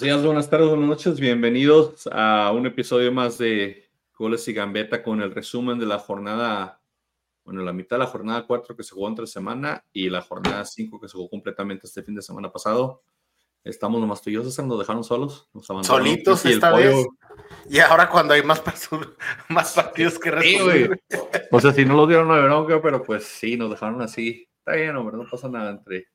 [0.00, 1.20] Buenos días, buenas tardes, buenas noches.
[1.20, 6.80] Bienvenidos a un episodio más de Goles y Gambeta con el resumen de la jornada,
[7.44, 10.64] bueno, la mitad de la jornada 4 que se jugó entre semana y la jornada
[10.64, 13.02] 5 que se jugó completamente este fin de semana pasado.
[13.62, 15.50] Estamos nomás tú y yo, nos dejaron solos.
[15.82, 17.06] Solitos esta vez.
[17.68, 18.62] Y ahora cuando hay más,
[19.50, 21.02] más partidos que resolver.
[21.50, 24.48] o sea, si no los dieron a bronca, pero pues sí, nos dejaron así.
[24.60, 26.06] Está bien, hombre, no pasa nada entre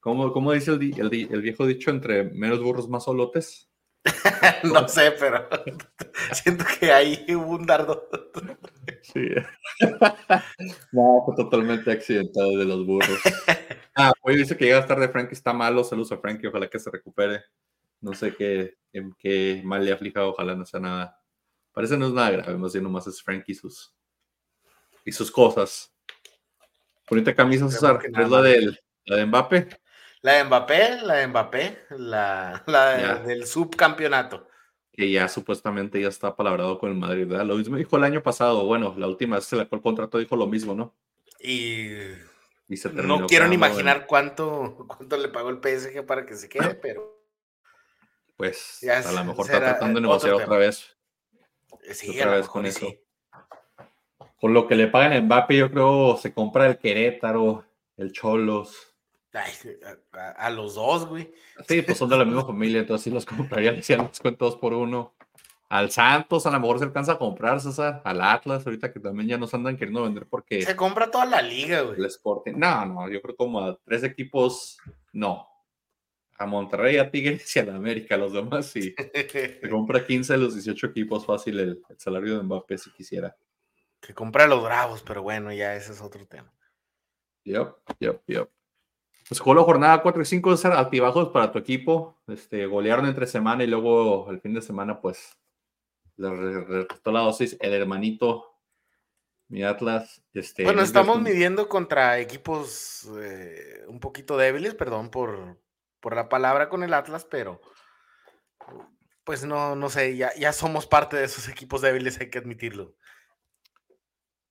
[0.00, 3.70] ¿Cómo, dice el, viejo dicho entre menos burros más solotes?
[4.64, 5.46] no sé, pero
[6.32, 8.08] siento que ahí hubo un dardo.
[9.02, 9.28] sí.
[10.92, 13.20] no, fue totalmente accidentado de los burros.
[13.94, 15.84] Ah, hoy dice que llega a estar de Frankie está malo.
[15.84, 17.42] Saludos a Frankie, ojalá que se recupere.
[18.00, 18.78] No sé qué,
[19.18, 21.20] qué mal le aflija, ojalá no sea nada.
[21.72, 23.94] Parece no es nada grave, más bien nomás es Frankie y sus,
[25.04, 25.94] y sus cosas.
[27.08, 28.00] Bonita camisa, César.
[28.02, 29.68] Es la, del, la de Mbappé.
[30.22, 32.62] La de Mbappé, la de Mbappé, la,
[33.26, 34.46] del subcampeonato.
[34.92, 37.46] Que ya supuestamente ya está palabrado con el Madrid, ¿verdad?
[37.46, 40.36] Lo mismo dijo el año pasado, bueno, la última vez se le el contrato dijo
[40.36, 40.94] lo mismo, ¿no?
[41.40, 41.88] Y,
[42.92, 47.18] no quiero ni imaginar cuánto, cuánto le pagó el PSG para que se quede, pero...
[48.36, 50.96] Pues a lo mejor está tratando de negociar otra vez.
[51.92, 52.86] Sí, otra vez con eso.
[54.40, 57.64] Con lo que le pagan a Mbappé, yo creo se compra el Querétaro,
[57.98, 58.89] el Cholos,
[59.32, 61.32] a, los dos, güey.
[61.68, 64.72] Sí, pues son de la misma familia, entonces sí los compraría, le hacían descuentos por
[64.72, 65.14] uno.
[65.68, 68.02] Al Santos a lo mejor se alcanza a comprar, César.
[68.04, 70.62] Al Atlas, ahorita que también ya nos andan queriendo vender porque.
[70.62, 71.96] Se compra toda la liga, güey.
[71.96, 72.54] El Sporting.
[72.56, 74.78] No, no, yo creo como a tres equipos,
[75.12, 75.46] no.
[76.38, 78.94] A Monterrey, a Tigres y a la América, los demás sí.
[78.96, 83.36] se compra 15 de los 18 equipos fácil el, el salario de Mbappé si quisiera.
[84.00, 86.52] Que compra a los Bravos, pero bueno, ya ese es otro tema.
[87.44, 88.50] Yep, yep, yep.
[89.30, 92.18] Pues jugó la jornada 4 y 5 ser altibajos para tu equipo.
[92.26, 95.38] Este, golearon entre semana y luego el fin de semana, pues,
[96.16, 98.58] le restó la dosis el hermanito,
[99.46, 100.20] mi Atlas.
[100.34, 105.60] Este, bueno, estamos midiendo contra equipos eh, un poquito débiles, perdón por,
[106.00, 107.60] por la palabra con el Atlas, pero
[109.22, 112.96] pues no, no sé, ya, ya somos parte de esos equipos débiles, hay que admitirlo.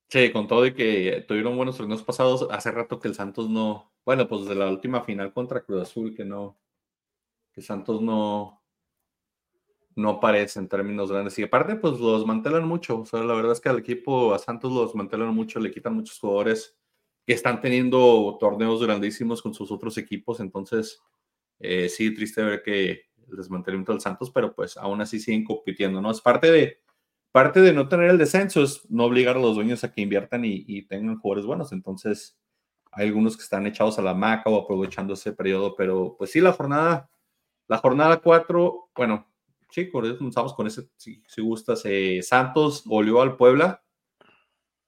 [0.07, 3.91] Sí, con todo y que tuvieron buenos torneos pasados, hace rato que el Santos no,
[4.09, 6.57] bueno, pues de la última final contra Cruz Azul, que no,
[7.53, 8.59] que Santos no,
[9.95, 11.37] no aparece en términos grandes.
[11.37, 13.01] Y aparte, pues los mantelan mucho.
[13.01, 15.93] O sea, la verdad es que al equipo, a Santos los mantelan mucho, le quitan
[15.93, 16.75] muchos jugadores
[17.23, 20.39] que están teniendo torneos grandísimos con sus otros equipos.
[20.39, 20.99] Entonces,
[21.59, 26.01] eh, sí, triste ver que el desmantelamiento del Santos, pero pues aún así siguen compitiendo,
[26.01, 26.09] ¿no?
[26.09, 26.79] Es parte de,
[27.31, 30.45] parte de no tener el descenso, es no obligar a los dueños a que inviertan
[30.45, 31.71] y, y tengan jugadores buenos.
[31.73, 32.39] Entonces,
[32.99, 36.41] hay algunos que están echados a la maca o aprovechando ese periodo, pero pues sí,
[36.41, 37.09] la jornada,
[37.69, 39.25] la jornada 4, bueno,
[39.71, 43.81] sí, comenzamos con ese, si, gustas, eh, Santos volvió al Puebla,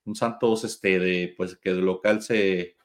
[0.04, 2.76] un Santos este, de, pues que de local se,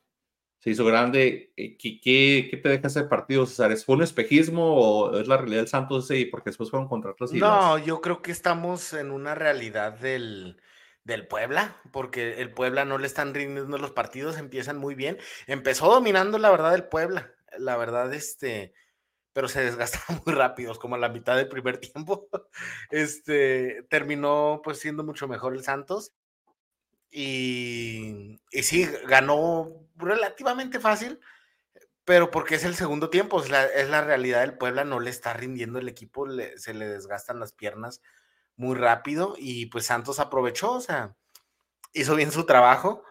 [0.61, 1.53] se hizo grande.
[1.57, 3.73] Eh, ¿Qué, qué, te deja ese partido, César?
[3.73, 6.07] ¿Es un espejismo o es la realidad del Santos?
[6.07, 7.33] Sí, porque después fueron contra otros.
[7.33, 10.61] No, yo creo que estamos en una realidad del
[11.07, 15.19] del Puebla, porque el Puebla no le están rindiendo los partidos, empiezan muy bien.
[15.47, 18.75] Empezó dominando la verdad el Puebla, la verdad, este,
[19.33, 22.29] pero se desgastaron muy rápidos, como a la mitad del primer tiempo.
[22.91, 26.13] Este, terminó pues siendo mucho mejor el Santos.
[27.09, 31.21] Y, y sí, ganó relativamente fácil,
[32.05, 35.11] pero porque es el segundo tiempo, es la, es la realidad del Puebla, no le
[35.11, 38.03] está rindiendo el equipo, se le desgastan las piernas
[38.57, 41.17] muy rápido y pues Santos aprovechó, o sea,
[41.93, 43.03] hizo bien su trabajo.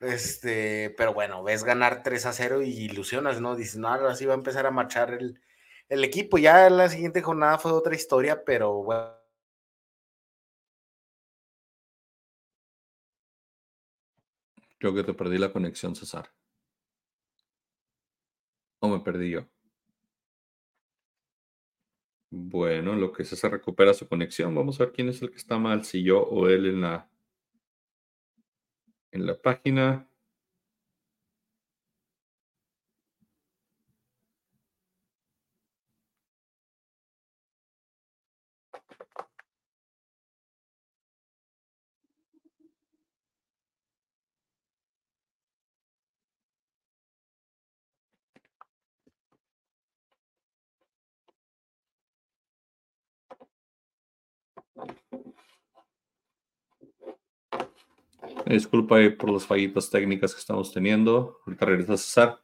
[0.00, 3.56] Este, pero bueno, ves ganar 3 a 0 y ilusionas, ¿no?
[3.56, 5.40] Dices, no, ahora sí va a empezar a marchar el,
[5.88, 6.38] el equipo.
[6.38, 9.14] Ya la siguiente jornada fue otra historia, pero bueno.
[14.78, 16.30] Creo que te perdí la conexión, César.
[18.80, 19.53] ¿O me perdí yo?
[22.36, 24.56] Bueno, lo que se recupera su conexión.
[24.56, 27.08] Vamos a ver quién es el que está mal, si yo o él en la,
[29.12, 30.08] en la página.
[58.46, 61.40] Disculpa por las fallitas técnicas que estamos teniendo.
[61.46, 62.40] Ahorita regresa César.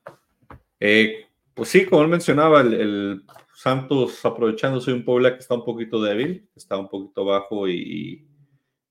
[0.79, 3.25] Eh, pues sí, como él mencionaba, el,
[3.55, 8.27] Santos aprovechándose de un Puebla que está un poquito débil, está un poquito bajo y,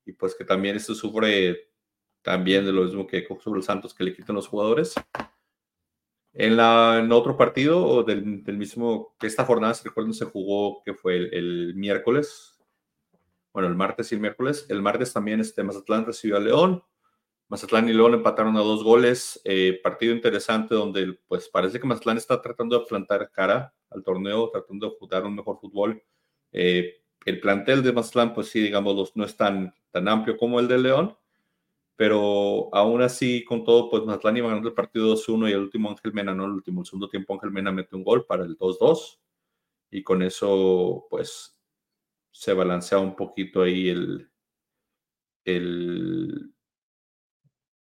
[0.06, 1.70] y pues que también esto sufre
[2.22, 4.94] también de lo mismo que sobre el Santos que le quitan los jugadores.
[6.32, 10.94] En, la, en otro partido del, del, mismo, esta jornada, se recuerdan, se jugó que
[10.94, 12.56] fue el, miércoles,
[13.52, 14.66] bueno, el martes y el miércoles.
[14.68, 16.84] El martes también este, Mazatlán recibió a León.
[17.50, 19.40] Mazatlán y León empataron a dos goles.
[19.44, 24.50] Eh, partido interesante donde pues parece que Mazatlán está tratando de plantar cara al torneo,
[24.50, 26.00] tratando de jugar un mejor fútbol.
[26.52, 30.68] Eh, el plantel de Mazatlán, pues sí, digamos, no es tan, tan amplio como el
[30.68, 31.16] de León,
[31.96, 35.90] pero aún así, con todo, pues Mazatlán iba ganando el partido 2-1 y el último
[35.90, 36.44] Ángel Mena, ¿no?
[36.44, 39.18] El último, el segundo tiempo Ángel Mena mete un gol para el 2-2
[39.90, 41.58] y con eso, pues,
[42.30, 44.30] se balancea un poquito ahí el,
[45.44, 46.54] el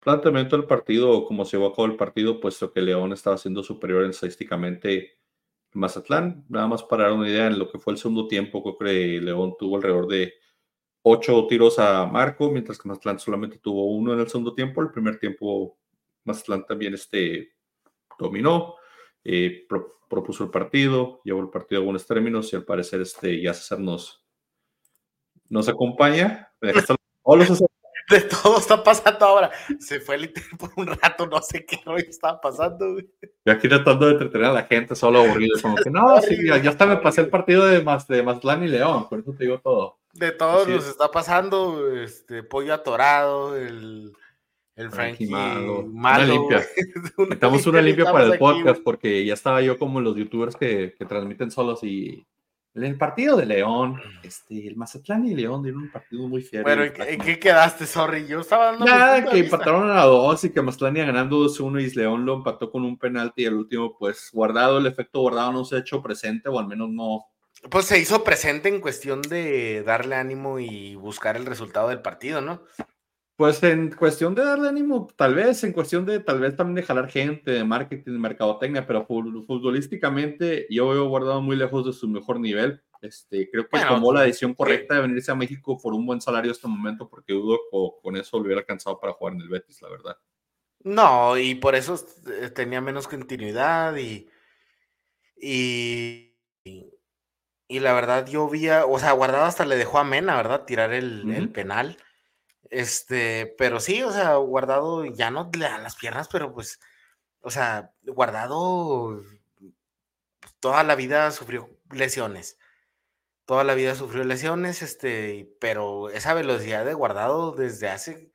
[0.05, 3.63] planteamiento del partido, como se llevó a cabo el partido, puesto que León estaba siendo
[3.63, 5.17] superior estadísticamente
[5.73, 6.45] Mazatlán.
[6.47, 9.19] Nada más para dar una idea, en lo que fue el segundo tiempo, creo que
[9.19, 10.35] León tuvo alrededor de
[11.01, 14.79] ocho tiros a Marco, mientras que Mazatlán solamente tuvo uno en el segundo tiempo.
[14.83, 15.75] El primer tiempo,
[16.23, 17.53] Mazatlán también este,
[18.19, 18.75] dominó,
[19.23, 19.65] eh,
[20.07, 23.79] propuso el partido, llevó el partido a buenos términos y al parecer este, ya César
[23.79, 24.23] nos,
[25.49, 26.53] nos acompaña.
[28.09, 29.51] de todo está pasando ahora.
[29.79, 32.97] Se fue literal por un rato, no sé qué hoy está pasando.
[33.45, 35.59] Yo aquí tratando de entretener a la gente, solo aburrido.
[35.61, 38.67] Como que no, sí, ya, ya hasta me pasé el partido de, de Mazatlán y
[38.67, 39.99] León, por eso te digo todo.
[40.13, 44.13] De todos nos está pasando, este, pollo atorado, el,
[44.75, 45.79] el Frankie, malo.
[45.85, 46.65] Una limpia.
[47.17, 51.05] Necesitamos una limpia para el podcast porque ya estaba yo como los youtubers que, que
[51.05, 52.25] transmiten solos y
[52.83, 56.63] el partido de León, este, el Mazatlán y León dieron un partido muy fiel.
[56.63, 58.27] Bueno, ¿en qué, quedaste, sorry?
[58.27, 58.85] Yo estaba dando.
[58.85, 62.69] Nada, que empataron a dos y que Mazatlán iba ganando 2-1 y León lo empató
[62.69, 66.01] con un penalti y el último, pues guardado, el efecto guardado no se ha hecho
[66.01, 67.25] presente o al menos no,
[67.69, 72.41] pues se hizo presente en cuestión de darle ánimo y buscar el resultado del partido,
[72.41, 72.61] ¿no?
[73.35, 76.83] Pues en cuestión de darle ánimo, tal vez, en cuestión de tal vez también de
[76.83, 82.07] jalar gente, de marketing, de mercadotecnia, pero futbolísticamente yo veo guardado muy lejos de su
[82.07, 82.81] mejor nivel.
[83.01, 86.51] Este, creo que tomó la decisión correcta de venirse a México por un buen salario
[86.51, 89.81] este momento, porque dudo que con eso lo hubiera alcanzado para jugar en el Betis,
[89.81, 90.17] la verdad.
[90.83, 91.99] No, y por eso
[92.41, 94.29] eh, tenía menos continuidad y,
[95.35, 96.35] y
[97.67, 100.65] y la verdad, yo vi, o sea, Guardado hasta le dejó a Mena, ¿verdad?
[100.65, 101.97] Tirar el, penal.
[102.69, 106.79] Este, pero sí, o sea, Guardado ya no le dan las piernas, pero pues,
[107.41, 109.21] o sea, Guardado
[110.59, 112.57] toda la vida sufrió lesiones.
[113.45, 118.31] Toda la vida sufrió lesiones, este, pero esa velocidad de Guardado desde hace,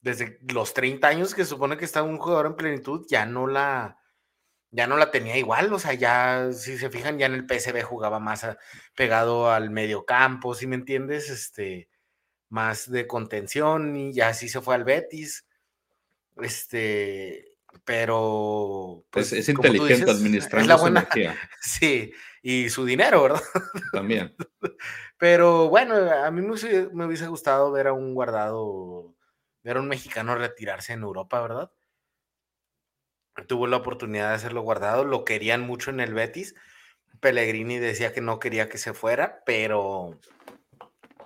[0.00, 3.98] desde los 30 años que supone que está un jugador en plenitud, ya no la,
[4.72, 7.82] ya no la tenía igual, o sea, ya, si se fijan, ya en el PSV
[7.84, 8.44] jugaba más
[8.96, 11.88] pegado al medio campo, si me entiendes, este,
[12.54, 15.44] más de contención y ya así se fue al Betis,
[16.36, 19.04] este, pero...
[19.10, 21.08] Pues, es, inteligente administrar es la buena,
[21.60, 22.12] sí,
[22.42, 23.42] y su dinero, ¿verdad?
[23.92, 24.36] También.
[25.18, 29.16] pero bueno, a mí me hubiese gustado ver a un guardado,
[29.64, 31.72] ver a un mexicano retirarse en Europa, ¿verdad?
[33.48, 36.54] tuvo la oportunidad de hacerlo guardado, lo querían mucho en el Betis.
[37.18, 40.20] Pellegrini decía que no quería que se fuera, pero,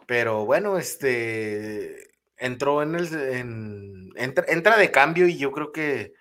[0.08, 6.14] pero bueno, este entró en el entra, de cambio y yo creo que,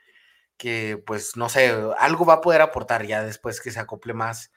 [0.58, 4.52] que, pues no sé, algo va a poder aportar ya después que se acople más,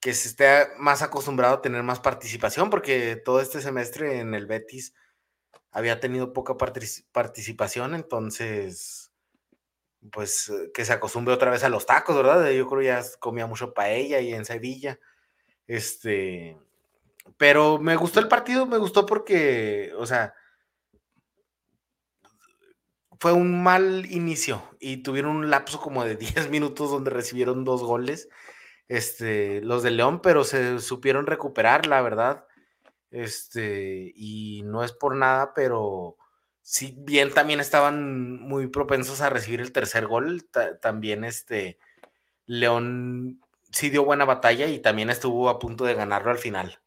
[0.00, 4.46] que se esté más acostumbrado a tener más participación, porque todo este semestre en el
[4.46, 4.94] Betis
[5.70, 9.12] había tenido poca participación, entonces
[10.10, 12.50] pues eh, que se acostumbre otra vez a los tacos, ¿verdad?
[12.50, 14.98] Yo creo ya comía mucho paella y en Sevilla.
[15.68, 16.58] Este,
[17.36, 20.34] pero me gustó el partido, me gustó porque, o sea,
[23.18, 27.82] fue un mal inicio y tuvieron un lapso como de 10 minutos donde recibieron dos
[27.82, 28.28] goles,
[28.88, 32.46] este, los de León, pero se supieron recuperar, la verdad.
[33.10, 36.16] Este, y no es por nada, pero
[36.62, 40.48] si bien también estaban muy propensos a recibir el tercer gol,
[40.80, 41.78] también este
[42.46, 43.40] León
[43.72, 46.80] sí dio buena batalla y también estuvo a punto de ganarlo al final.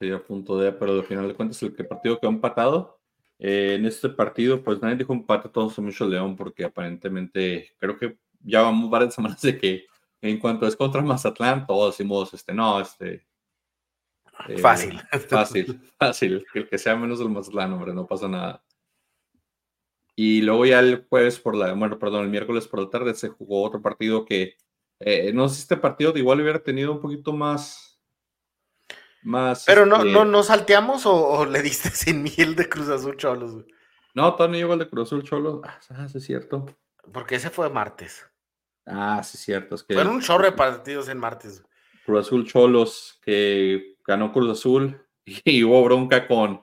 [0.00, 2.98] Sí, a punto de, pero al final de cuentas el que partido quedó empatado.
[3.38, 8.18] Eh, en este partido, pues nadie dijo empate, todos mucho León, porque aparentemente creo que
[8.40, 9.86] ya vamos varias semanas de que
[10.22, 13.26] en cuanto es contra Mazatlán, todos decimos, este, no, este,
[14.48, 14.98] eh, fácil.
[15.28, 16.46] Fácil, fácil.
[16.54, 18.64] El que sea menos del Mazatlán, hombre, no pasa nada.
[20.16, 23.28] Y luego ya el jueves por la, bueno, perdón, el miércoles por la tarde se
[23.28, 24.56] jugó otro partido que
[25.02, 27.89] Eh, no sé si este partido igual hubiera tenido un poquito más.
[29.22, 32.88] Más Pero no, este no, no salteamos o, o le diste sin miel de Cruz
[32.88, 33.66] Azul Cholos, güey?
[34.14, 35.62] No, todavía no llegó el de Cruz Azul Cholo.
[35.64, 36.66] Ah, ah, sí es cierto.
[37.12, 38.26] Porque ese fue martes.
[38.86, 39.74] Ah, sí es cierto.
[39.76, 41.62] Es que Fueron un chorro de partidos en martes.
[42.04, 46.62] Cruz Azul Cholos, que ganó Cruz Azul y hubo bronca con,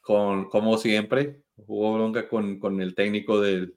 [0.00, 3.74] con como siempre, hubo bronca con, con el técnico del-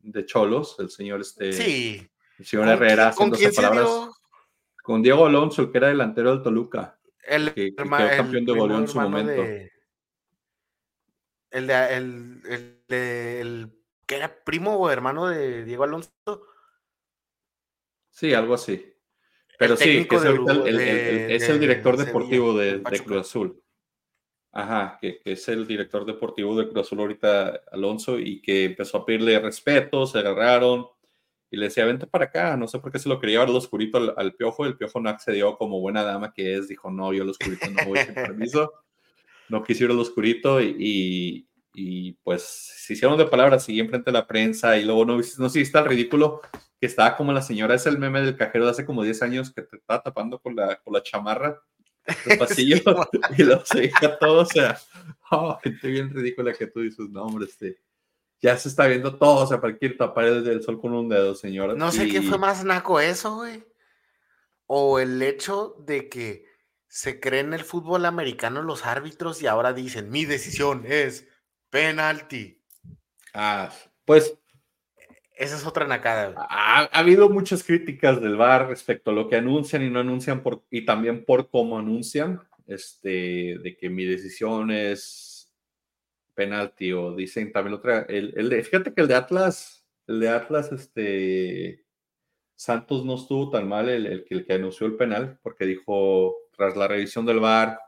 [0.00, 2.06] de Cholos, el señor este, Sí.
[2.38, 4.12] el señor ¿Con Herrera, qui- ¿Con quién se palabras dio?
[4.82, 6.98] con Diego Alonso, el que era delantero del Toluca.
[7.26, 9.32] El, que- campeón de goleo en su momento.
[9.32, 9.72] de-
[11.50, 13.70] el de el, el, de- el-
[14.06, 16.10] que era primo o hermano de Diego Alonso.
[18.10, 18.92] Sí, algo así.
[19.58, 23.00] Pero sí, que es, el, es director deportivo de de.
[23.04, 23.62] Cruz Azul.
[24.52, 28.98] Ajá, que, que es el director deportivo de Cruz Azul ahorita, Alonso, y que empezó
[28.98, 30.86] a pedirle respeto, se agarraron
[31.50, 33.56] y le decía, vente para acá, no sé por qué se lo quería llevar al
[33.56, 37.12] oscurito al, al piojo, el piojo no accedió como buena dama que es, dijo, no,
[37.12, 38.72] yo al oscurito no voy sin permiso,
[39.48, 44.10] no quise ir al oscurito y, y, y, pues se hicieron de palabras, seguí enfrente
[44.10, 46.40] de la prensa y luego no, no sé si está el ridículo
[46.80, 49.52] que estaba como la señora, es el meme del cajero de hace como 10 años
[49.52, 51.62] que te estaba tapando con la, con la chamarra
[52.26, 52.84] el pasillo Sí,
[53.38, 54.78] y luego se deja todo, o sea,
[55.30, 57.78] oh, gente bien ridícula que tú dices, no, hombre, este,
[58.44, 61.08] ya se está viendo todo, o sea, para que tapar el del sol con un
[61.08, 61.74] dedo, señora.
[61.74, 63.64] No sé qué fue más naco eso, güey.
[64.66, 66.44] O el hecho de que
[66.86, 71.26] se cree en el fútbol americano los árbitros y ahora dicen, mi decisión es
[71.70, 72.60] penalti.
[73.32, 73.72] Ah,
[74.04, 74.36] pues
[75.36, 76.46] Esa es otra nacada, güey.
[76.46, 80.42] ha, ha habido muchas críticas del VAR respecto a lo que anuncian y no anuncian
[80.42, 85.33] por, y también por cómo anuncian, este, de que mi decisión es
[86.34, 90.28] penalti o dicen también otra, el, el de- fíjate que el de Atlas, el de
[90.28, 91.84] Atlas, este,
[92.56, 96.36] Santos no estuvo tan mal el, el que, el que anunció el penal, porque dijo,
[96.56, 97.78] tras la revisión del VAR,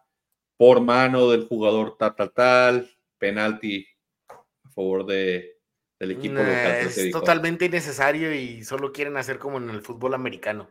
[0.57, 3.87] por mano del jugador tal, tal, tal, penalti
[4.29, 5.59] a favor de,
[5.99, 6.73] del equipo Nah, local.
[6.87, 7.19] es dijo.
[7.21, 10.69] totalmente innecesario y solo quieren hacer como en el fútbol americano.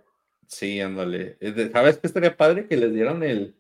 [0.48, 1.38] Sí, ándale.
[1.40, 2.68] De- ¿Sabes qué estaría padre?
[2.68, 3.56] Que les dieran el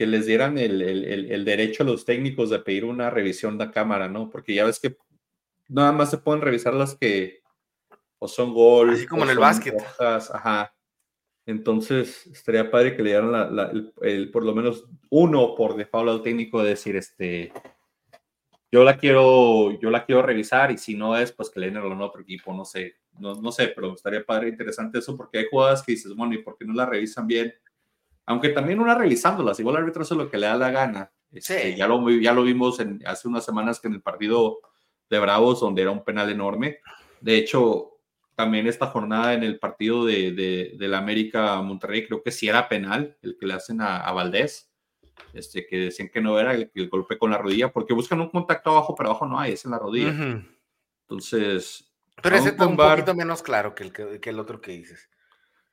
[0.00, 3.70] que les dieran el, el- el- derecho a los técnicos de pedir una revisión de
[3.70, 4.30] cámara, ¿no?
[4.30, 4.96] Porque ya ves que
[5.68, 7.42] nada más se pueden revisar las que
[8.18, 9.74] o son gol, Así como en el básquet.
[9.74, 10.74] rojas, ajá.
[11.44, 15.76] Entonces, estaría padre que le dieran la- la- el, el- por lo menos uno por
[15.76, 17.52] default al técnico de decir, este,
[18.72, 21.76] yo la quiero, yo la quiero revisar y si no es, pues que le den
[21.76, 25.46] a otro equipo, no sé, no, no sé, pero estaría padre, interesante eso porque hay
[25.50, 27.52] jugadas que dices, bueno, ¿y por qué no la revisan bien?
[28.30, 31.12] Aunque también una revisándolas, igual el árbitro hace lo que le da la gana.
[31.32, 31.76] Este, Sí.
[31.76, 34.60] ya, lo, ya lo vimos en, hace unas semanas que en el partido
[35.08, 36.78] de Bravos, donde era un penal enorme.
[37.20, 37.98] De hecho,
[38.36, 42.68] también esta jornada en el partido de, de, del América Monterrey, creo que sí era
[42.68, 44.70] penal el que le hacen a, a Valdés,
[45.34, 48.30] este, que decían que no era el, el golpe con la rodilla, porque buscan un
[48.30, 50.10] contacto abajo, pero abajo no hay, es en la rodilla.
[50.10, 50.42] Ujú.
[51.08, 54.60] Entonces, Pero ese está un VAR- poquito menos claro que el, que, que el otro
[54.60, 55.08] que dices.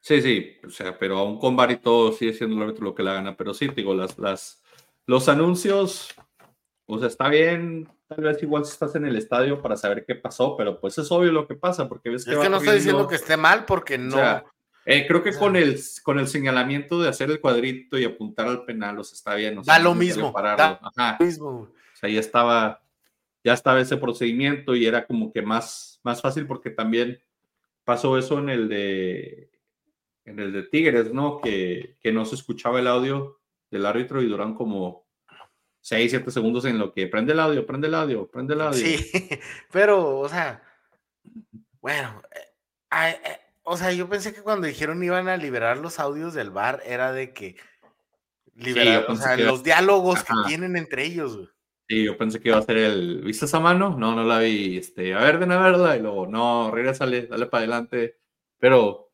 [0.08, 2.96] Sí, sí, o sea, pero aún con VAR y todo sigue siendo el árbitro lo
[2.96, 3.36] que la gana.
[3.36, 4.64] Pero sí, digo, las, las,
[5.06, 6.16] los anuncios,
[6.86, 10.16] o sea, está bien, tal vez igual si estás en el estadio para saber qué
[10.16, 12.58] pasó, pero pues es obvio lo que pasa, porque ves que Es va que no
[12.58, 14.12] estoy diciendo que esté mal porque O no.
[14.12, 14.46] sea,
[14.86, 18.06] eh, creo que o sea- con el, con el señalamiento de hacer el cuadrito y
[18.06, 19.58] apuntar al penal, o sea, está bien.
[19.58, 20.80] o sea, Da lo no mismo, pararlo.
[20.96, 21.18] Ajá.
[21.20, 21.50] mismo.
[21.50, 22.82] O sea, ya estaba,
[23.44, 27.20] ya estaba ese procedimiento y era como que más, más fácil porque también
[27.84, 29.50] pasó eso en el de,
[30.28, 31.40] en el de Tigres, ¿no?
[31.42, 33.40] Que, que no se escuchaba el audio
[33.72, 35.08] del árbitro y duran como
[35.82, 38.78] 6, 7 segundos en lo que prende el audio, prende el audio, prende el audio.
[38.78, 39.10] Sí,
[39.72, 40.62] pero, o sea,
[41.82, 46.34] bueno, eh, eh, o sea, yo pensé que cuando dijeron iban a liberar los audios
[46.34, 47.56] del bar era de que
[48.56, 50.44] liberar, o pensé sea, que iba- los diálogos que Ajá.
[50.48, 51.50] tienen entre ellos, güey.
[51.90, 53.96] Sí, yo pensé que iba a ser el, ¿viste esa mano?
[53.98, 57.46] No, no la vi, este, a ver, ven a verla, y luego, no, regrésale, dale
[57.46, 58.18] para adelante,
[58.58, 59.07] pero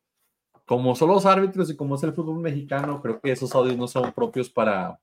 [0.64, 3.86] como son los árbitros y como es el fútbol mexicano, creo que esos audios no
[3.86, 4.98] son propios para,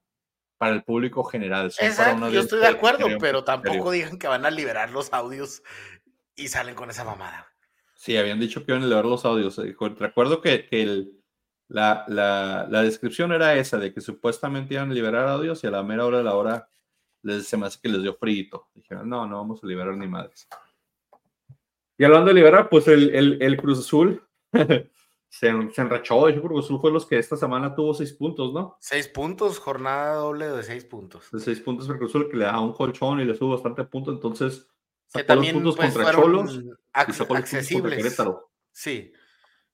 [0.58, 1.66] para el público general.
[1.78, 5.62] Exacto, yo estoy de acuerdo, pero tampoco digan que van a liberar los audios
[6.34, 7.46] y salen con esa mamada.
[7.94, 9.56] Sí, habían dicho que iban a elevar los audios.
[9.58, 11.12] eh, Recuerdo que, que el-
[11.68, 15.70] la, la, la descripción era esa, de que supuestamente iban a liberar audios y a
[15.70, 16.68] la mera hora de la hora
[17.22, 18.68] les, se me hace que les dio frío.
[18.74, 20.48] Dijeron, no, no vamos a liberar ni madres.
[21.96, 24.22] Y hablando de liberar, pues el, el, el Cruz Azul
[25.34, 26.28] se, se enrachó.
[26.28, 28.76] El Cruz Azul fue los que esta semana tuvo seis puntos, ¿no?
[28.80, 31.30] Seis puntos, jornada doble de seis puntos.
[31.32, 33.54] De seis puntos para el Cruz Azul, que le da un colchón y le sube
[33.54, 34.14] bastante puntos.
[34.14, 34.68] Entonces,
[35.12, 37.96] Que sacó los también puntos pues, contra Cholos y ac- sacó los puntos contra accesibles.
[37.96, 38.50] Querétaro.
[38.72, 39.12] Sí.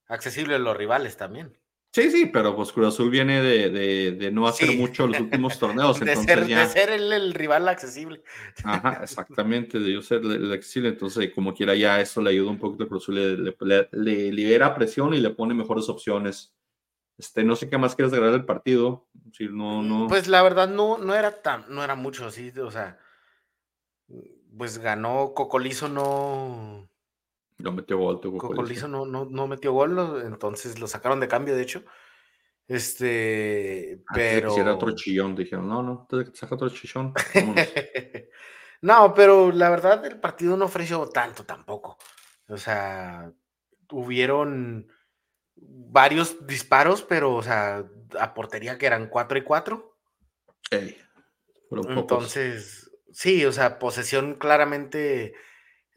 [0.06, 1.58] accesible los rivales también.
[1.90, 5.98] Sí, sí, pero pues Cruz Azul viene de, no hacer mucho los últimos torneos.
[5.98, 6.66] de, entonces ser, ya...
[6.66, 8.22] de ser el, rival accesible.
[8.62, 10.90] Ajá, exactamente, de yo ser el, accesible.
[10.90, 13.56] Entonces, como quiera, ya eso le ayuda un poquito a Cruz Azul,
[13.92, 16.54] le, libera presión y le pone mejores opciones.
[17.16, 19.08] Este, no sé qué más quieres agregar del partido.
[19.32, 20.06] Si no, no...
[20.08, 22.98] Pues la verdad no, no era tan, no era mucho, sí, o sea,
[24.56, 26.88] pues ganó Cocolizo, no.
[27.58, 31.62] No metió gol, Cocolizo no, no, no metió gol, entonces lo sacaron de cambio, de
[31.62, 31.84] hecho.
[32.68, 34.50] Este, pero.
[34.50, 37.14] Si era otro chillón, dijeron, no, no, saca otro chillón.
[38.82, 41.98] no, pero la verdad, el partido no ofreció tanto tampoco.
[42.48, 43.32] O sea,
[43.90, 44.88] hubieron
[45.56, 47.84] varios disparos, pero, o sea,
[48.18, 49.96] a portería que eran 4 y 4.
[51.70, 55.34] Entonces, sí, o sea, posesión claramente.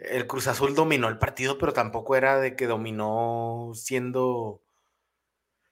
[0.01, 4.63] El Cruz Azul dominó el partido, pero tampoco era de que dominó siendo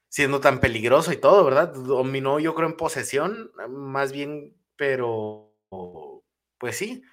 [0.08, 1.74] siendo tan peligroso y todo, ¿verdad?
[1.74, 5.56] Dominó yo creo en posesión, más bien, pero
[6.58, 7.04] pues sí,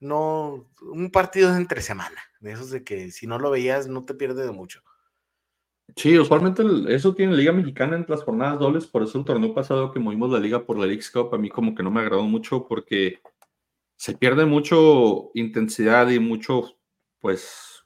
[0.00, 4.04] no, un partido de entre semana, de esos de que si no lo veías no
[4.04, 4.82] te pierdes de mucho.
[5.96, 9.92] Sí, usualmente eso tiene Liga Mexicana en las jornadas dobles, por eso el torneo pasado
[9.92, 12.22] que movimos la liga por la League Cup, a mí como que no me agradó
[12.24, 13.20] mucho porque
[13.96, 16.76] se pierde mucho intensidad y mucho,
[17.20, 17.84] pues,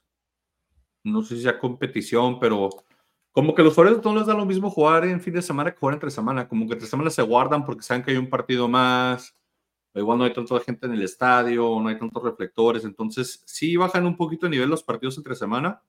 [1.03, 2.69] no sé si sea competición, pero
[3.31, 5.77] como que los jugadores no les da lo mismo jugar en fin de semana que
[5.77, 8.67] jugar entre semana, como que entre semana se guardan porque saben que hay un partido
[8.67, 9.35] más,
[9.93, 14.05] igual no hay tanta gente en el estadio, no hay tantos reflectores, entonces sí bajan
[14.05, 15.81] un poquito de nivel los partidos entre semana,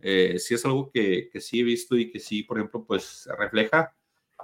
[0.00, 3.28] eh, sí es algo que, que, sí he visto y que sí, por ejemplo, pues
[3.38, 3.94] refleja.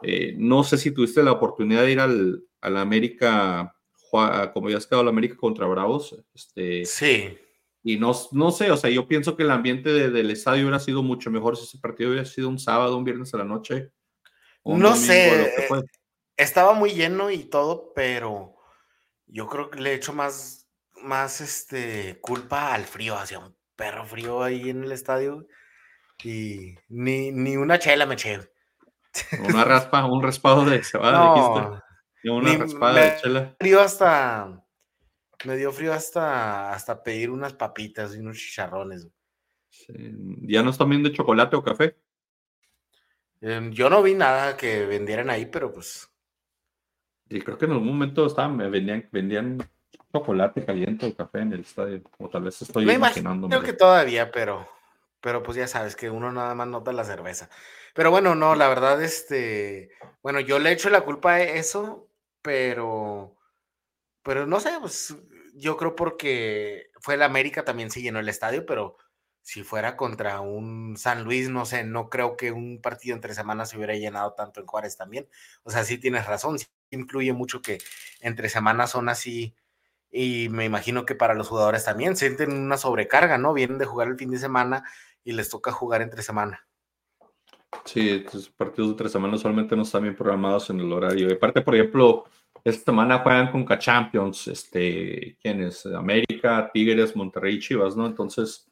[0.03, 3.77] Eh, no sé si tuviste la oportunidad de ir al, al América,
[4.53, 6.17] como ya has quedado el América contra Bravos.
[6.35, 7.39] Este, sí.
[7.83, 11.03] Y no, no sé, o sea, yo pienso que el ambiente del estadio hubiera sido
[11.03, 13.91] mucho mejor si ese partido hubiera sido un sábado, un viernes a la noche.
[14.65, 15.53] No sé,
[16.37, 18.55] estaba muy lleno y todo, pero
[19.27, 20.69] yo creo que le he hecho más,
[21.03, 25.49] más este, culpa al frío, hacia un perro frío ahí en el estadio.
[26.23, 28.39] Y ni, ni una chela me eché.
[29.41, 31.92] Una raspa, un raspado de cebada, no.
[32.25, 33.57] Una raspada de chela.
[33.59, 34.63] Frío hasta
[35.45, 39.09] me dio frío hasta, hasta pedir unas papitas y unos chicharrones.
[40.43, 41.97] ¿Ya no están viendo chocolate o café?
[43.41, 46.09] Em, yo no vi nada que vendieran ahí, pero pues.
[47.29, 49.59] Sí, creo que en algún momento estaban, vendían, vendían
[50.13, 52.03] chocolate caliente o café en el estadio.
[52.19, 53.49] O tal vez estoy me imaginando.
[53.49, 54.69] Creo que todavía, pero,
[55.21, 57.49] pero pues ya sabes que uno nada más nota la cerveza.
[57.95, 59.91] Pero bueno, no, la verdad, este,
[60.23, 62.09] bueno, yo le echo la culpa a eso,
[62.43, 63.37] pero,
[64.23, 65.17] pero no sé, pues
[65.55, 68.97] yo creo porque fue el América también se llenó el estadio, pero
[69.43, 73.71] si fuera contra un San Luis, no sé, no creo que un partido entre semanas
[73.71, 75.29] se hubiera llenado tanto en Juárez también.
[75.65, 77.79] O sea, sí tienes razón, sí incluye mucho que
[78.21, 79.57] entre semanas son así
[80.11, 83.55] y me imagino que para los jugadores también sienten una sobrecarga, ¿no?
[83.55, 84.85] Vienen de jugar el fin de semana
[85.25, 86.67] y les toca jugar entre semana.
[87.85, 91.29] Sí, los partidos de entre semanas solamente no están bien programados en el horario.
[91.29, 92.25] Y aparte, por ejemplo,
[92.65, 95.85] esta semana juegan con K-Champions, este, ¿quiénes?
[95.87, 98.07] América, Tigres, Monterrey, Chivas, ¿no?
[98.07, 98.71] Entonces,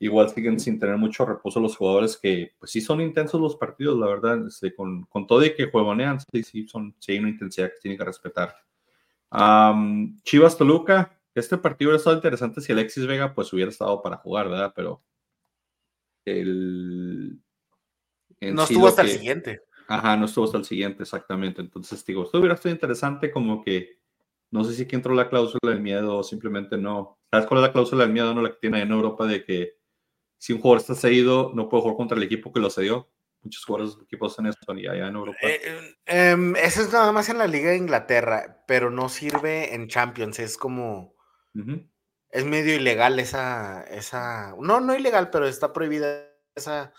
[0.00, 3.98] igual siguen sin tener mucho reposo los jugadores que, pues sí son intensos los partidos,
[3.98, 7.28] la verdad, este, con, con, todo y que juegonean, sí, sí, son, sí hay una
[7.28, 8.56] intensidad que tienen que respetar.
[10.24, 14.48] Chivas Toluca, este partido hubiera estado interesante si Alexis Vega pues hubiera estado para jugar,
[14.48, 14.72] ¿verdad?
[14.74, 15.02] Pero
[16.24, 17.40] el...
[18.50, 19.62] No estuvo hasta el siguiente.
[19.88, 21.60] Ajá, no estuvo hasta el siguiente, exactamente.
[21.60, 23.98] Entonces, digo, esto hubiera sido interesante como que,
[24.50, 27.18] no sé si aquí entró la cláusula del miedo o simplemente no.
[27.30, 28.34] ¿Sabes cuál es la cláusula del miedo?
[28.34, 29.74] No la que tiene en Europa de que
[30.38, 33.10] si un jugador está cedido, no puede jugar contra el equipo que lo cedió.
[33.42, 35.38] Muchos jugadores de equipos en eso y allá en Europa.
[35.42, 39.88] Eh, em, eso es nada más en la Liga de Inglaterra, pero no sirve en
[39.88, 40.38] Champions.
[40.38, 41.16] Es como.
[42.30, 44.54] Es medio ilegal esa, esa.
[44.60, 46.92] No, no ilegal, pero está prohibida esa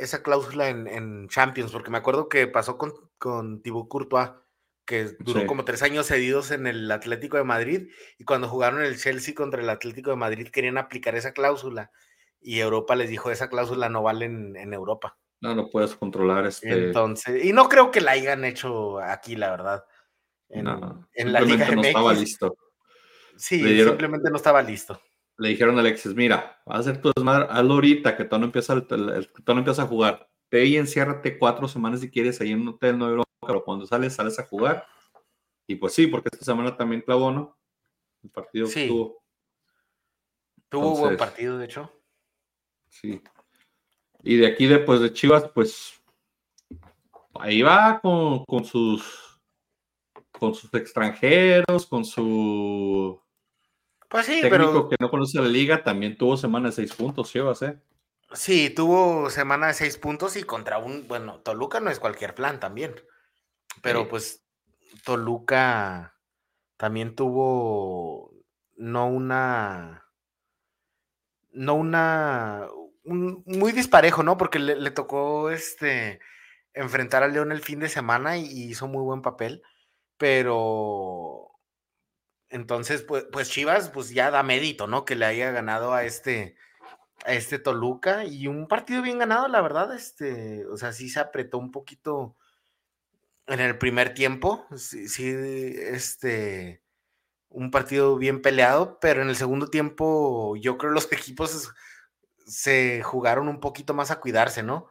[0.00, 4.30] esa cláusula en, Champions, porque me acuerdo que pasó con, con Thibaut Courtois,
[4.84, 8.98] que duró como tres años cedidos en el Atlético de Madrid, y cuando jugaron el
[8.98, 11.90] Chelsea contra el Atlético de Madrid querían aplicar esa cláusula,
[12.40, 15.18] y Europa les dijo, esa cláusula no vale en, Europa.
[15.40, 16.86] No, no puedes controlar este...
[16.86, 19.84] Entonces, y no creo que la hayan hecho aquí, la verdad.
[20.48, 20.66] En,
[21.14, 22.56] en la Liga no estaba listo.
[23.36, 25.00] Sí, simplemente no estaba listo
[25.40, 28.44] le dijeron a Alexis, mira, vas a hacer tu desmadre, hazlo ahorita, que tú no
[28.44, 30.28] empieza, no empieza a jugar.
[30.50, 34.14] Ve y enciérrate cuatro semanas si quieres ahí en un hotel, no pero cuando sales,
[34.14, 34.86] sales a jugar.
[35.66, 37.56] Y pues sí, porque esta semana también clavó, ¿no?
[38.22, 38.88] El partido sí.
[38.88, 39.24] tuvo.
[40.68, 41.90] Tuvo buen partido, de hecho.
[42.90, 43.22] Sí.
[44.22, 46.02] Y de aquí, después de Chivas, pues
[47.36, 49.40] ahí va con, con sus
[50.32, 53.20] con sus extranjeros, con su
[54.10, 54.88] pues sí, técnico pero...
[54.90, 57.78] que no conoce la liga, también tuvo semana de seis puntos, Chivas, ¿eh?
[58.32, 62.60] Sí, tuvo semana de seis puntos y contra un, bueno, Toluca no es cualquier plan
[62.60, 62.94] también,
[63.82, 64.44] pero pues
[65.04, 66.16] Toluca
[66.76, 68.32] también tuvo
[68.76, 70.06] no una,
[71.52, 72.68] no una,
[73.04, 74.36] muy disparejo, ¿no?
[74.36, 76.20] Porque le, tocó este
[76.72, 79.62] enfrentar a León el fin de semana y, hizo muy buen papel,
[80.16, 81.49] pero
[82.50, 85.04] entonces, pues, pues, Chivas, pues ya da mérito, ¿no?
[85.04, 86.56] Que le haya ganado a este,
[87.24, 91.20] a este Toluca y un partido bien ganado, la verdad, este, o sea, sí se
[91.20, 92.36] apretó un poquito
[93.46, 96.82] en el primer tiempo, sí, este,
[97.48, 101.72] un partido bien peleado, pero en el segundo tiempo yo creo los equipos
[102.46, 104.90] se jugaron un poquito más a cuidarse, ¿no?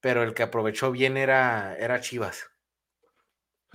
[0.00, 2.50] Pero el que aprovechó bien era, era Chivas.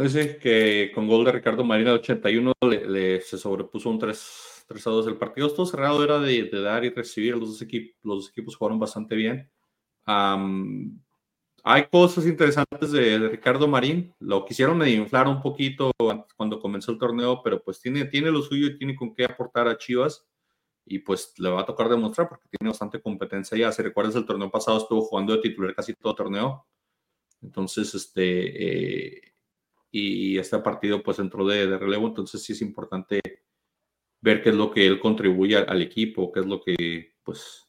[0.09, 4.89] Sí, que con gol de Ricardo Marina 81 le, se sobrepuso un 3, 3 a
[4.89, 5.07] 2.
[5.07, 7.35] El partido estuvo cerrado, era de, dar y recibir.
[7.35, 9.49] Los dos, equipos, los dos equipos jugaron bastante bien.
[11.63, 14.13] hay cosas interesantes de, Ricardo Marín.
[14.19, 15.91] Lo quisieron inflar un poquito
[16.37, 19.67] cuando comenzó el torneo, pero pues tiene, tiene lo suyo y tiene con qué aportar
[19.67, 20.25] a Chivas.
[20.85, 23.71] Y pues le va a tocar demostrar porque tiene bastante competencia ya.
[23.71, 26.65] Si recuerdas, el torneo pasado estuvo jugando de titular casi todo el torneo.
[27.41, 29.17] Entonces, este.
[29.17, 29.30] Eh,
[29.91, 33.21] y este partido pues entró de, relevo, entonces sí es importante
[34.21, 37.67] ver qué es lo que él contribuye al, equipo, qué es lo que pues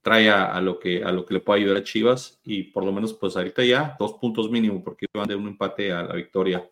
[0.00, 2.92] trae a, lo que a lo que le puede ayudar a Chivas y por lo
[2.92, 6.68] menos pues ahorita ya dos puntos mínimo porque van de un empate a la victoria.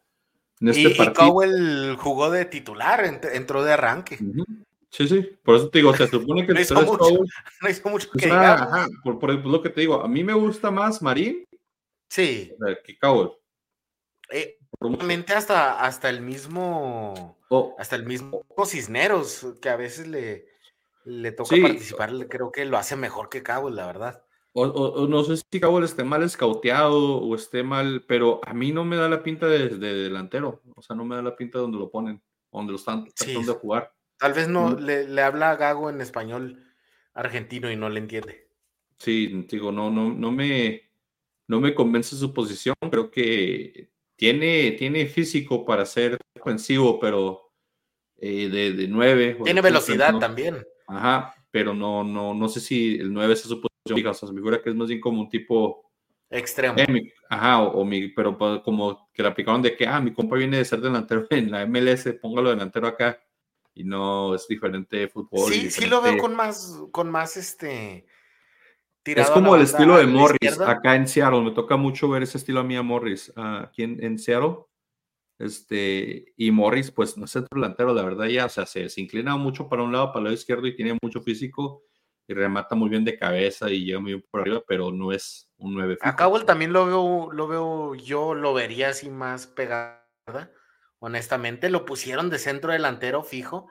[0.61, 4.18] En este y, partido, Cowell jugó de titular, entró de arranque.
[4.88, 7.24] Sí, sí, por eso te digo, se supone que no, hizo mucho,
[7.61, 10.70] no hizo mucho que ajá, por, por, lo que te digo, a mí me gusta
[10.70, 11.44] más Marín
[12.09, 12.53] sí.
[12.85, 13.31] que Cowell.
[14.30, 14.58] Eh,
[15.34, 17.74] hasta, hasta el mismo oh.
[17.78, 20.46] hasta el mismo Cisneros, que a veces le,
[21.04, 24.24] le toca participar, creo que lo hace mejor que Cabo, la verdad.
[24.56, 28.84] O, no sé si Cabo esté mal escauteado o esté mal, pero a mí no
[28.84, 31.90] me da la pinta de, delantero, o sea, no me da la pinta donde lo
[31.90, 33.92] ponen, donde lo están tratando de jugar.
[34.16, 34.78] Tal vez no, mm.
[34.78, 36.64] le, le, habla a Gago en español
[37.14, 38.48] argentino y no le entiende.
[38.98, 40.88] Sí, digo, no, no, no me,
[41.48, 47.53] no me convence su posición, creo que tiene, tiene físico para ser ofensivo, pero
[48.16, 49.38] eh, de, de 9.
[49.44, 50.64] Tiene velocidad también.
[50.87, 54.35] Ajá, pero no, no, no sé si el 9 es su posición O sea, se
[54.35, 55.90] me figura que es más bien como un tipo
[56.31, 56.77] extremo.
[57.29, 60.59] ajá, o, mi, pero pues, como que la aplicaron de que, ah, mi compa viene
[60.59, 63.20] de ser delantero en la MLS, póngalo delantero acá.
[63.77, 65.53] Y no es diferente de fútbol.
[65.53, 68.07] Sí, sí lo veo con más, con más este
[69.05, 71.43] es como el estilo de Morris acá en Seattle.
[71.43, 74.59] Me toca mucho ver ese estilo a mí a Morris aquí en, Seattle.
[75.38, 79.01] Este, y Morris, pues no es centro delantero, la verdad, ya, o sea, se, se,
[79.01, 81.83] inclina mucho para un lado, para el lado izquierdo y tiene mucho físico
[82.27, 85.51] y remata muy bien de cabeza y llega muy bien por arriba, pero no es
[85.59, 85.99] un 9.
[86.01, 90.07] Acá también lo veo, lo veo, yo lo vería así más pegada,
[90.99, 91.69] honestamente.
[91.69, 93.71] Lo pusieron de centro delantero fijo,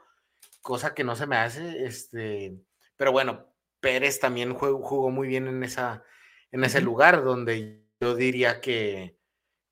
[0.62, 2.60] cosa que no se me hace, este,
[2.96, 3.53] pero bueno,
[3.84, 6.06] Pérez también jugó, muy bien en, esa,
[6.52, 9.20] en ese lugar donde yo diría que,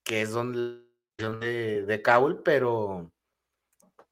[0.06, 0.82] es donde
[1.18, 2.04] de, de
[2.44, 3.10] pero,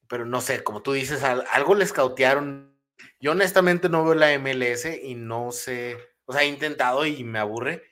[0.07, 2.79] pero no sé, como tú dices, algo le escautearon.
[3.19, 7.39] Yo honestamente no veo la MLS y no sé, o sea, he intentado y me
[7.39, 7.83] aburre,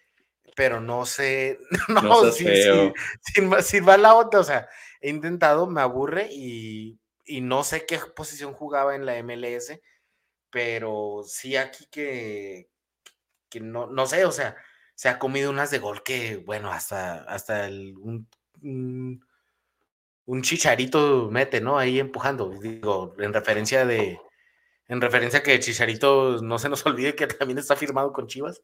[0.55, 2.45] pero no sé, no, si,
[3.63, 4.69] si, va la otra, o sea,
[5.01, 9.77] he intentado, me aburre y, y no sé qué posición jugaba en la MLS
[10.49, 12.69] pero sí aquí que,
[13.49, 14.55] que no, no sé, o sea,
[14.95, 18.27] se ha comido unas de gol que, bueno, hasta, hasta el, un,
[20.25, 21.77] un, chicharito mete, ¿no?
[21.77, 24.19] Ahí empujando, digo, en referencia de,
[24.87, 28.61] en referencia que Chicharito, no se nos olvide que también está firmado con Chivas.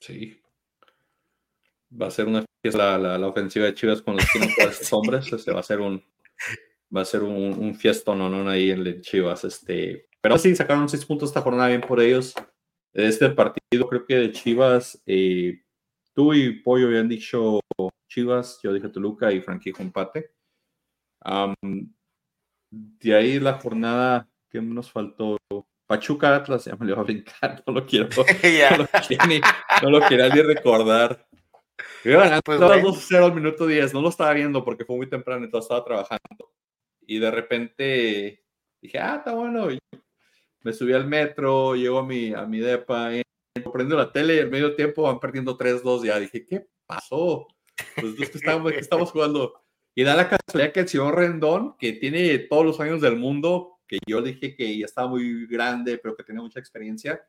[0.00, 0.40] Sí.
[2.00, 4.26] Va a ser una fiesta la, la, ofensiva de Chivas con los
[4.92, 6.04] hombres, este, va a ser un
[6.94, 8.48] va a ser un, un fiestón ¿no?
[8.48, 12.34] ahí en Chivas, este, pero sí, sacaron seis puntos esta jornada, bien por ellos.
[12.92, 15.62] Este partido, creo que de Chivas, eh,
[16.12, 17.60] tú y Pollo habían dicho
[18.08, 20.32] Chivas, yo dije Toluca y Frankie empate.
[22.72, 25.36] de ahí la jornada que nos faltó.
[25.86, 28.88] Pachuca Atlas, ya me lo va a brincar, no lo quiero, no, lo
[30.08, 31.28] quiero no lo ni recordar.
[32.02, 35.60] pues 2-0 al minuto 10, no lo estaba viendo porque fue muy temprano y todo
[35.60, 36.52] estaba trabajando.
[37.02, 38.42] Y de repente
[38.82, 39.68] dije, ah, está bueno
[40.66, 43.12] me subí al metro, llego a mi, a mi depa,
[43.72, 46.18] prendo la tele y al medio tiempo van perdiendo 3-2 ya.
[46.18, 47.46] Dije, ¿qué pasó?
[47.94, 49.62] Pues que estamos, que estamos jugando.
[49.94, 53.78] Y da la casualidad que el señor Rendón, que tiene todos los años del mundo,
[53.86, 57.24] que yo dije que ya estaba muy grande, pero que tenía mucha experiencia,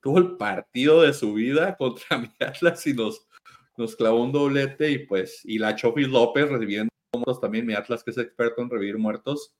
[0.00, 3.28] tuvo el partido de su vida contra mi Atlas y nos,
[3.76, 6.88] nos clavó un doblete y pues, y la Chofis López reviviendo
[7.42, 9.52] también, mi Atlas que es experto en revivir muertos.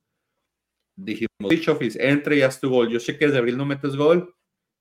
[1.05, 2.89] Dijimos, sí, Chofis, entre y haz tu gol.
[2.89, 4.35] Yo sé que desde abril no metes gol,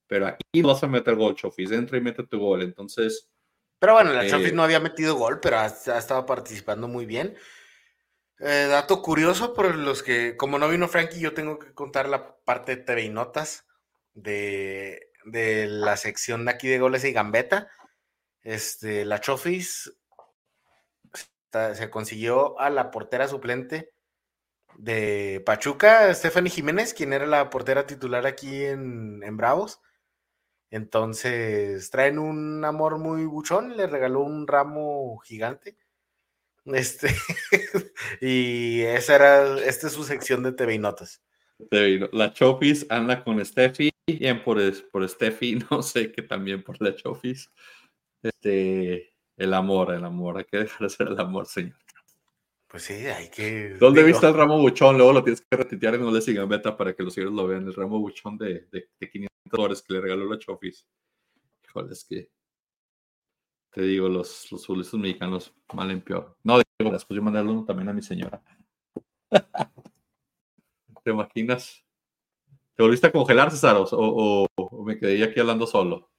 [0.06, 2.62] pero aquí no vas a meter gol, Chofis, entra y mete tu gol.
[2.62, 3.28] Entonces...
[3.78, 7.34] Pero bueno, la Chofis eh, no había metido gol, pero ha, estado participando muy bien.
[8.38, 12.36] Eh, dato curioso por los que, como no vino Frankie, yo tengo que contar la
[12.44, 13.66] parte de TV y Notas
[14.12, 17.70] de de la sección de aquí de goles y gambeta.
[18.42, 19.92] Este, la Chofis
[21.74, 23.92] se consiguió a la portera suplente
[24.78, 29.80] de Pachuca, Stephanie Jiménez, quien era la portera titular aquí en, en Bravos.
[30.70, 35.76] Entonces traen un amor muy buchón, le regaló un ramo gigante.
[36.66, 37.08] Este,
[38.20, 41.22] y esa era, esta es su sección de TV y Notas.
[42.12, 44.58] La Chofis anda con Steffi, bien por,
[44.90, 47.50] por Steffi, no sé qué también por la Chofis.
[48.22, 51.78] Este, el amor, el amor, hay que dejar de ser el amor, señor.
[52.70, 53.70] Pues sí, hay que.
[53.80, 54.96] ¿Dónde viste el ramo buchón?
[54.96, 57.66] Luego lo tienes que retitear en le sigan beta para que los señores lo vean.
[57.66, 60.86] El ramo buchón de, de, 500 dólares que le regaló la Chofis.
[61.64, 62.30] Híjole, es que.
[63.72, 66.36] Te digo, los, los futbolistas mexicanos mal en peor.
[66.44, 68.40] No, digo, después yo mandarle uno también a mi señora.
[71.04, 71.84] ¿Te imaginas?
[72.74, 73.76] ¿Te volviste a congelar, César?
[73.92, 74.46] ¿O,
[74.84, 76.09] me quedé aquí hablando solo?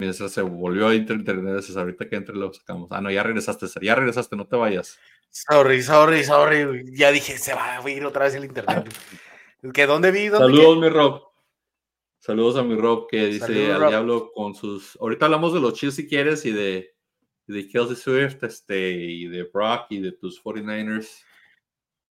[0.00, 2.88] Mientras se volvió a internet, ahorita que entre lo sacamos.
[2.90, 3.66] Ah, no, ya regresaste.
[3.80, 4.98] Ya regresaste, no te vayas.
[5.30, 6.84] Sorry, sorry, sorry.
[6.96, 8.86] Ya dije, se va a ir otra vez el internet.
[9.72, 10.28] ¿Que dónde vi?
[10.28, 11.22] Saludos, mi Rob.
[12.18, 14.96] Saludos a mi Rob que dice al diablo con sus.
[15.00, 16.96] Ahorita hablamos de los Chiefs si quieres y de,
[17.46, 21.22] de Kelsey Swift este, y de Brock y de tus 49ers.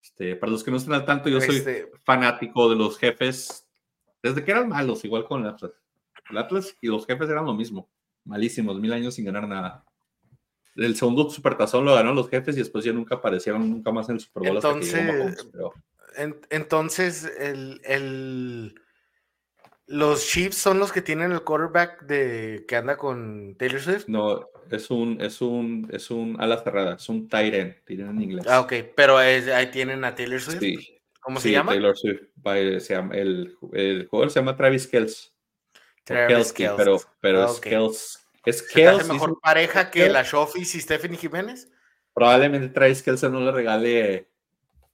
[0.03, 3.67] Este, para los que no estén al tanto, yo soy este fanático de los jefes
[4.21, 5.71] desde que eran malos, igual con Atlas.
[6.29, 7.89] El Atlas y los jefes eran lo mismo,
[8.23, 9.85] malísimos, mil años sin ganar nada.
[10.75, 14.15] El segundo supertazón lo ganó los jefes y después ya nunca aparecieron nunca más en
[14.15, 14.55] el Super Bowl.
[14.55, 15.47] Entonces,
[16.49, 18.75] entonces el, el,
[19.87, 24.07] los Chiefs son los que tienen el quarterback de que anda con Taylor Swift.
[24.07, 28.45] No, es un, es un, es un ala cerrada, es un end, en inglés.
[28.47, 30.59] Ah, ok, pero ahí tienen a Taylor Swift.
[30.59, 30.99] Sí.
[31.21, 31.71] ¿Cómo se llama?
[31.71, 32.21] Taylor Swift.
[32.83, 35.32] Se llama, el, el, jugador se llama Travis Kells.
[36.05, 36.53] Kells.
[36.53, 38.19] Pero, pero es Kells.
[38.45, 41.71] Es mejor pareja que la Shofis y Stephanie Jiménez?
[42.13, 44.29] Probablemente Travis Kells no le regale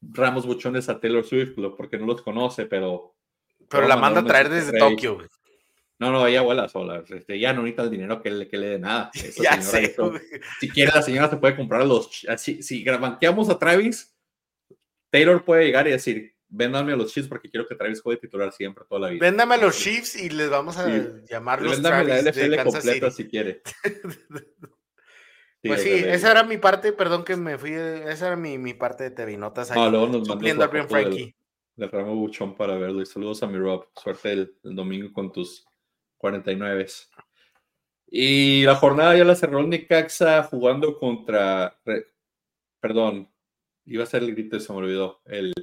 [0.01, 3.15] ramos buchones a Taylor Swift porque no los conoce, pero.
[3.69, 5.19] Pero la manda a traer desde Tokio.
[5.99, 7.03] No, no, ella vuela sola.
[7.09, 9.11] Este, ya no necesita el dinero que le, que le dé nada.
[9.41, 9.95] ya sé,
[10.59, 12.25] si quiere, la señora se puede comprar los.
[12.37, 14.15] Si, si banqueamos a Travis,
[15.09, 18.51] Taylor puede llegar y decir: Véndame a los Chiefs porque quiero que Travis juegue titular
[18.51, 19.23] siempre, toda la vida.
[19.23, 20.87] Véndame a los Chiefs y les vamos a
[21.29, 23.61] llamar los Véndame la NFL completa si quiere.
[25.61, 29.03] pues sí, esa era mi parte, perdón que me fui, esa era mi, mi parte
[29.03, 29.69] de TV Notas.
[29.69, 31.35] Ahí, no, luego nos mandó a Frankie.
[31.75, 33.87] Del, ramo buchón para verlo y saludos a mi Rob.
[33.95, 35.65] Suerte el domingo con tus
[36.17, 36.87] 49.
[38.07, 41.79] Y la jornada ya la cerró el Necaxa jugando contra.
[42.81, 43.31] Perdón,
[43.85, 45.21] iba a ser el grito y se me olvidó.
[45.25, 45.53] El,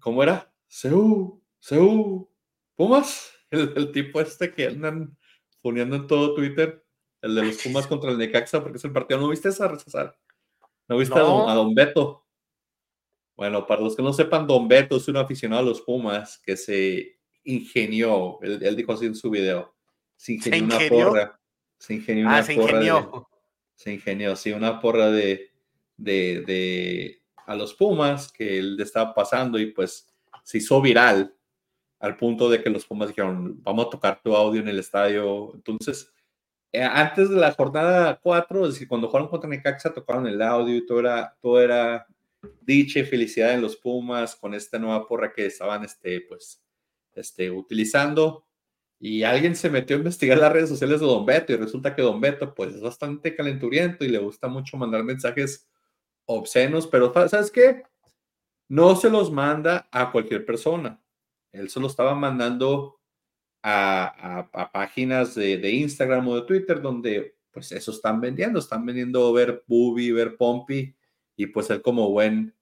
[0.00, 0.52] ¿Cómo era?
[0.66, 2.30] Seú, Seú,
[2.74, 3.30] Pumas.
[3.50, 5.16] El, tipo este que andan
[5.62, 6.84] poniendo en todo Twitter.
[7.22, 9.20] El de los Pumas contra el Necaxa, porque es el partido.
[9.20, 10.18] ¿No viste esa, César?
[10.88, 12.26] ¿No viste A, don, Beto?
[13.36, 16.56] Bueno, para los que no sepan, Don Beto es un aficionado a los Pumas que
[16.56, 19.74] se ingenió, él, dijo así en su video,
[20.16, 21.40] se ingenió, una porra.
[21.78, 22.72] Se ingenió ah, una se porra.
[22.72, 23.28] Ingenió.
[23.74, 25.50] se ingenió, sí, una porra de,
[25.96, 30.08] de, de, a los Pumas que él estaba pasando y pues
[30.42, 31.34] se hizo viral
[32.00, 35.52] al punto de que los Pumas dijeron, vamos a tocar tu audio en el estadio.
[35.54, 36.12] Entonces,
[36.72, 40.76] eh, antes de la jornada 4, es decir, cuando jugaron contra Necaxa, tocaron el audio
[40.76, 42.06] y todo era, todo era
[42.60, 46.62] dicha y felicidad en los Pumas con esta nueva porra que estaban, este, pues,
[47.14, 48.44] este, utilizando
[49.04, 52.00] y alguien se metió a investigar las redes sociales de Don Beto y resulta que
[52.00, 55.68] Don Beto pues es bastante calenturiento y le gusta mucho mandar mensajes
[56.26, 57.84] obscenos, pero ¿sabes qué?
[58.68, 61.00] No se los manda a cualquier persona.
[61.52, 63.00] Él se lo estaba mandando
[63.62, 69.62] a, páginas de, Instagram o de Twitter donde pues eso están vendiendo, están vendiendo ver
[69.66, 70.94] Bubi, ver Pompi
[71.36, 72.54] y pues él como buen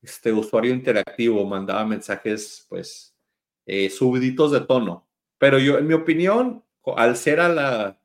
[0.00, 3.16] este usuario interactivo mandaba mensajes pues
[3.66, 5.08] eh, de tono.
[5.38, 6.64] Pero yo, en mi opinión,
[6.96, 7.97] al ser a la,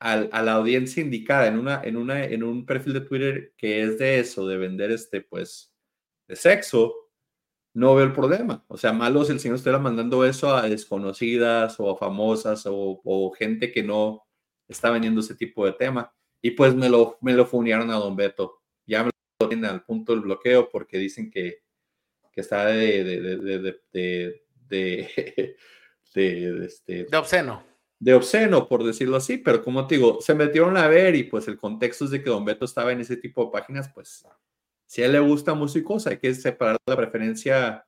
[0.00, 3.98] a, la audiencia indicada en, una, en, una, en un perfil de Twitter que es
[3.98, 5.72] de eso, de vender este, pues,
[6.26, 6.94] de sexo,
[7.74, 8.64] no veo el problema.
[8.68, 13.32] O sea, malo si el señor estuviera mandando eso a desconocidas o a famosas o,
[13.38, 14.26] gente que no
[14.66, 16.12] está vendiendo ese tipo de tema.
[16.42, 18.62] Y pues me lo, me lo a Don Beto.
[18.86, 19.10] Ya me
[19.40, 21.58] lo tienen al punto del bloqueo porque dicen que,
[22.32, 25.54] que está de, de, de, de, de,
[26.64, 27.69] este, de obsceno
[28.00, 31.46] de obsceno, por decirlo así, pero como te digo, se metieron a ver y pues
[31.48, 34.26] el contexto es de que Don Beto estaba en ese tipo de páginas, pues
[34.86, 37.86] si a él le gusta músicos, hay que separar la preferencia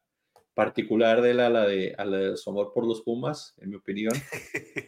[0.55, 3.77] particular de la, la de, a la de su amor por los Pumas, en mi
[3.77, 4.13] opinión.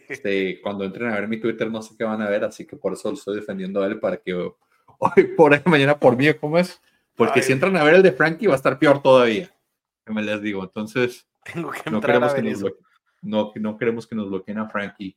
[0.09, 2.77] Este, cuando entren a ver mi Twitter no sé qué van a ver, así que
[2.77, 4.53] por eso lo estoy defendiendo a él para que hoy
[5.37, 6.81] por ahí, mañana por mí, ¿cómo es?
[7.17, 9.51] Porque si entran a ver el de Frankie va a estar peor todavía,
[10.05, 10.63] que me les digo.
[10.63, 12.65] Entonces, Tengo que no queremos que nos
[13.25, 15.17] no, no queremos que nos bloqueen a Frankie.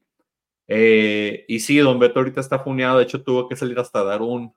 [0.67, 4.21] Eh, y sí, Don Beto ahorita está funeado, de hecho tuvo que salir hasta dar
[4.21, 4.53] un,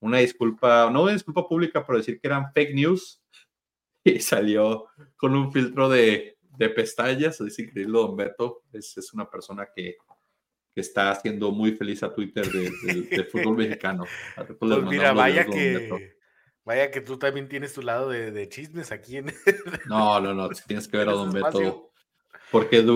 [0.00, 3.22] una disculpa, no una disculpa pública, pero decir que eran fake news
[4.04, 9.28] y salió con un filtro de, de pestañas, es increíble, Don Beto es, es una
[9.30, 9.96] persona que,
[10.74, 14.04] que, está haciendo muy feliz a Twitter del de, fútbol mexicano.
[14.58, 16.16] Pues mira, vaya que,
[16.64, 19.32] vaya que tú también tienes tu lado de, chismes aquí en...
[19.86, 21.85] No, no, no, tienes que ver a Don Beto
[22.56, 22.86] porque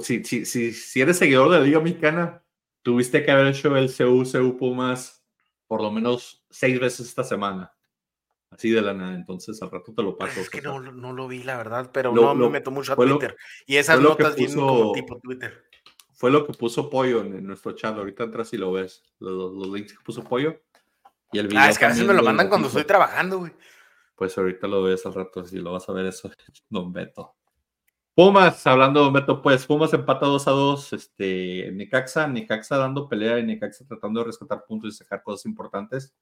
[0.00, 2.42] si, si, si, si, eres seguidor de la Liga Mexicana,
[2.82, 5.24] tuviste que haber hecho el CU, CU Pumas
[5.68, 7.72] por lo menos seis veces esta semana.
[8.50, 10.40] Así de la nada, entonces al rato te lo paso.
[10.40, 13.36] Es que no, no lo vi, la verdad, pero no me meto mucho a Twitter.
[13.64, 15.62] y esas notas vienen como tipo Twitter.
[16.14, 17.96] Fue lo que puso Pollo en, nuestro chat.
[17.96, 19.04] Ahorita entras y lo ves.
[19.20, 20.60] Los, los, links que puso Pollo.
[21.30, 23.52] Y el video ah, es que a veces me lo mandan cuando estoy trabajando, güey.
[24.16, 26.28] Pues ahorita lo ves al rato, si lo vas a ver eso,
[26.68, 27.36] Don Beto.
[28.20, 33.38] Pumas, hablando de Beto, pues Pumas empata 2 a 2, este, Necaxa, Necaxa dando pelea
[33.38, 36.14] y Necaxa tratando de rescatar puntos y sacar cosas importantes.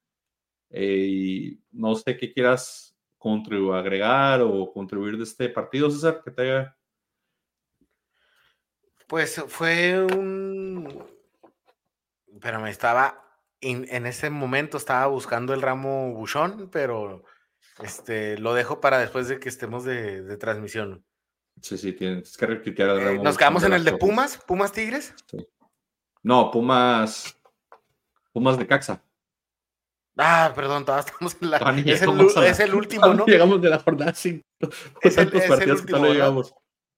[0.71, 6.31] Eh, y no sé qué quieras contribuir, agregar o contribuir de este partido, César, que
[6.31, 6.77] te haya...
[9.09, 11.05] Pues fue un...
[12.41, 13.25] Pero me estaba,
[13.61, 17.25] en, ese momento estaba buscando el ramo buchón, pero
[17.83, 21.05] este, lo dejo para después de que estemos de transmisión.
[21.63, 24.39] Sí, sí, tienes que eh, ¿Nos quedamos en el de Pumas?
[24.47, 25.15] ¿Pumas Tigres?
[26.23, 27.37] No, Pumas.
[28.33, 29.03] Pumas de Caxa.
[30.17, 31.59] Ah, perdón, todavía estamos en la.
[31.87, 33.27] Es el, es el, último, ¿no?
[33.27, 34.45] Llegamos de la jornada 5.
[35.03, 35.99] Es el, es el último.
[35.99, 36.55] No llegamos.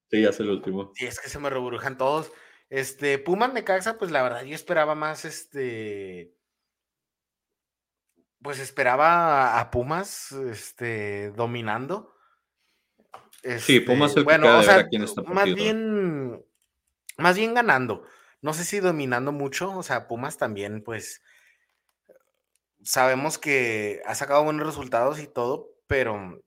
[0.09, 0.91] Sí, es el último.
[0.95, 2.31] Sí, es que se me reburujan todos.
[2.69, 6.35] Este, Pumas de Caxa, pues la verdad, yo esperaba más este.
[8.41, 12.10] Pues esperaba a Pumas este, dominando
[13.59, 14.87] sí, Pumas el bueno, o sea,
[15.27, 16.43] más bien,
[17.17, 18.03] más bien ganando.
[18.41, 21.21] No sé si dominando mucho, o sea, Pumas también, pues,
[22.83, 26.41] sabemos que ha sacado buenos resultados y todo, pero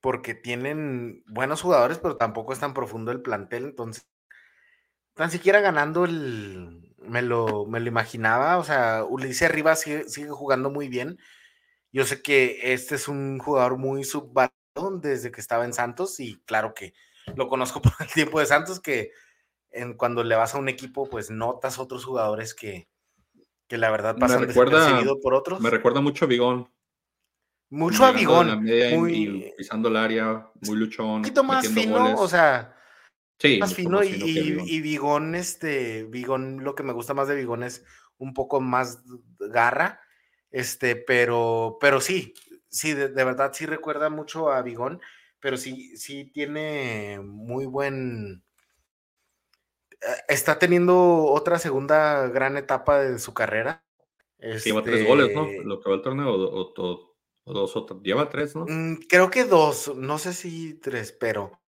[0.00, 4.06] porque tienen buenos jugadores, pero tampoco es tan profundo el plantel, entonces,
[5.14, 10.30] tan siquiera ganando el, me lo, me lo imaginaba, o sea, Ulises Rivas sigue, sigue
[10.30, 11.18] jugando muy bien.
[11.92, 14.63] Yo sé que este es un jugador muy subvalorado
[15.00, 16.94] desde que estaba en Santos y claro que
[17.36, 19.12] lo conozco por el tiempo de Santos que
[19.70, 22.88] en, cuando le vas a un equipo pues notas otros jugadores que,
[23.68, 25.60] que la verdad pasan me recuerda, por otros.
[25.60, 26.70] Me recuerda mucho a Vigón.
[27.70, 28.62] Mucho a Vigón.
[28.62, 31.06] Muy, pisando el área, muy luchón.
[31.06, 32.76] Un poquito más fino, o sea,
[33.58, 37.84] más fino, y, y, Vigón, este, Vigón, lo que me gusta más de Vigón es
[38.18, 39.02] un poco más
[39.38, 40.00] garra,
[40.50, 42.34] este, pero, pero sí,
[42.74, 45.00] sí, de, verdad sí recuerda mucho a Bigón,
[45.40, 48.42] pero sí, sí tiene muy buen.
[49.92, 53.84] Eh, está teniendo otra segunda gran etapa de su carrera.
[54.38, 55.46] Lleva tres goles, ¿no?
[55.62, 56.72] Lo que va el torneo, o,
[57.46, 58.66] dos, o lleva tres, ¿no?
[58.68, 61.62] Mm, creo que dos, no sé si tres, pero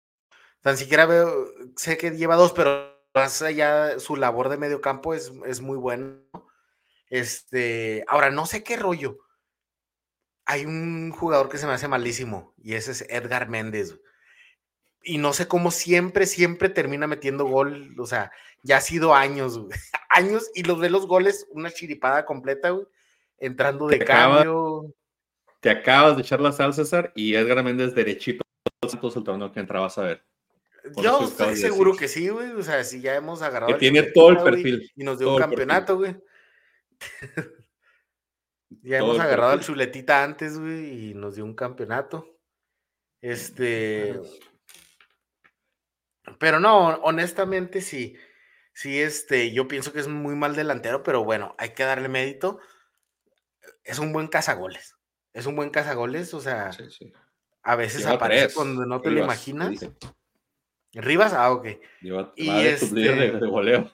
[0.60, 1.46] tan siquiera veo,
[1.76, 5.78] sé que lleva dos, pero más allá su labor de medio campo es, es muy
[5.78, 6.20] bueno.
[7.08, 9.25] Este, ahora no sé qué rollo
[10.46, 13.98] hay un jugador que se me hace malísimo y ese es Edgar Méndez.
[15.02, 17.94] Y no sé cómo siempre, siempre termina metiendo gol.
[17.98, 18.32] O sea,
[18.62, 19.60] ya ha sido años,
[20.08, 22.86] años y los de los goles, una chiripada completa, güey,
[23.38, 24.94] entrando de cambio.
[25.60, 28.42] te acabas de echar la sal, César, y Edgar Méndez derechito
[28.82, 30.24] el torneo que entrabas a ver.
[31.02, 32.52] Yo estoy seguro que sí, güey.
[32.52, 33.72] O sea, si ya hemos agarrado.
[33.72, 34.90] Que tiene todo el perfil.
[34.94, 36.16] y nos dio un campeonato, güey.
[38.68, 42.38] Ya hemos agarrado al chuletita antes, güey, y nos dio un campeonato.
[43.20, 44.20] Este.
[46.38, 48.16] Pero no, honestamente sí.
[48.72, 52.58] Sí, este, yo pienso que es muy mal delantero, pero bueno, hay que darle mérito.
[53.84, 54.96] Es un buen cazagoles.
[55.32, 56.70] Es un buen cazagoles, o sea,
[57.62, 59.88] a veces aparece cuando no te lo imaginas.
[60.92, 61.32] ¿Rivas?
[61.32, 61.66] Ah, ok.
[62.36, 62.94] y este...
[62.94, 63.90] de, goleo.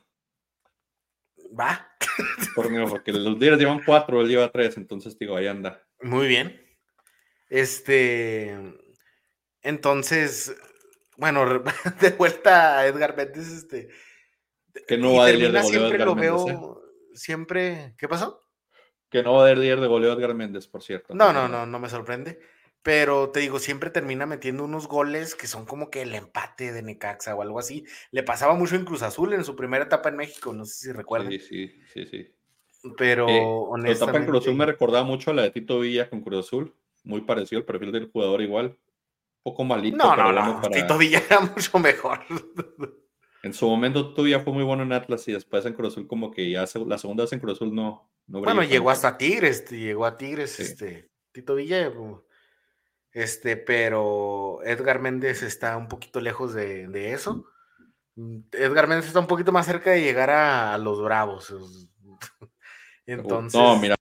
[1.58, 1.91] Va.
[2.54, 5.82] porque los días llevan cuatro, él lleva tres, entonces digo, ahí anda.
[6.00, 6.60] Muy bien.
[7.48, 8.56] Este.
[9.62, 10.56] Entonces,
[11.16, 11.62] bueno,
[12.00, 13.88] de vuelta a Edgar Méndez, este.
[14.86, 16.56] Que no va a ir de goleo siempre Edgar lo veo, ¿eh?
[17.14, 17.94] siempre.
[17.98, 18.40] ¿Qué pasó?
[19.10, 21.14] Que no va a haber día de goleo Edgar Méndez, por cierto.
[21.14, 22.40] No, no, no, no me sorprende.
[22.82, 26.82] Pero te digo, siempre termina metiendo unos goles que son como que el empate de
[26.82, 27.84] Necaxa o algo así.
[28.10, 30.92] Le pasaba mucho en Cruz Azul en su primera etapa en México, no sé si
[30.92, 31.30] recuerdan.
[31.30, 32.28] Sí, sí, sí, sí.
[32.96, 33.88] Pero honestamente.
[33.88, 36.46] La etapa en Cruz Azul me recordaba mucho a la de Tito Villa con Cruz
[36.46, 36.74] Azul.
[37.04, 38.66] Muy parecido el perfil del jugador, igual.
[38.66, 39.96] Un poco malito.
[39.96, 40.60] No, no, no.
[40.72, 42.20] Tito Villa era mucho mejor.
[43.44, 46.06] En su momento Tito Villa fue muy bueno en Atlas y después en Cruz Azul,
[46.06, 48.08] como que ya la segunda vez en Cruz Azul no.
[48.28, 51.10] no bueno, llegó hasta Tigres, llegó a Tigres, este.
[51.32, 51.92] Tito Villa.
[53.12, 57.46] Este, pero Edgar Méndez está un poquito lejos de, eso.
[58.16, 61.54] Mm, Edgar Méndez está un poquito más cerca de llegar a, los Bravos.
[63.06, 63.60] Entonces.
[63.60, 63.96] No, mira,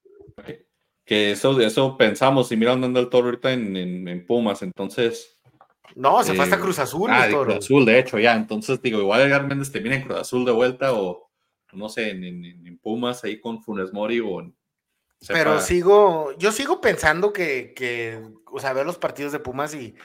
[1.04, 5.40] que eso, eso pensamos y mira dónde anda el toro ahorita en, Pumas, entonces.
[5.94, 7.10] No, se fue hasta eh, Cruz Azul.
[7.12, 8.34] Ah, Cruz Azul, de hecho, ya.
[8.34, 11.28] Entonces, digo, igual Edgar Méndez termina en Cruz Azul de vuelta o,
[11.72, 14.56] no sé, en, Pumas ahí con Funes Mori o en
[15.28, 18.20] pero sigo, yo sigo pensando que,
[18.52, 19.96] o sea, veo los partidos de Pumas y,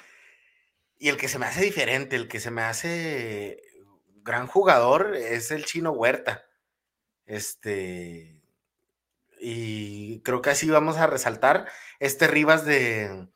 [0.98, 3.62] y el que se me hace diferente, el que se me hace
[4.24, 6.46] gran jugador es el chino Huerta.
[7.26, 8.42] Este,
[9.40, 11.68] y creo que así vamos a resaltar
[12.00, 13.28] este Rivas de,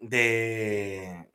[0.00, 1.30] de,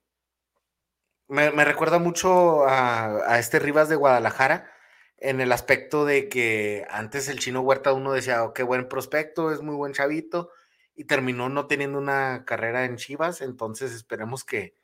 [1.27, 4.71] me, recuerda mucho a, a este Rivas de Guadalajara
[5.17, 9.51] en el aspecto de que antes el chino Huerta uno decía, oh, qué buen prospecto,
[9.51, 10.51] es muy buen chavito,
[10.97, 14.75] y terminó no teniendo una carrera en Chivas, entonces esperemos que,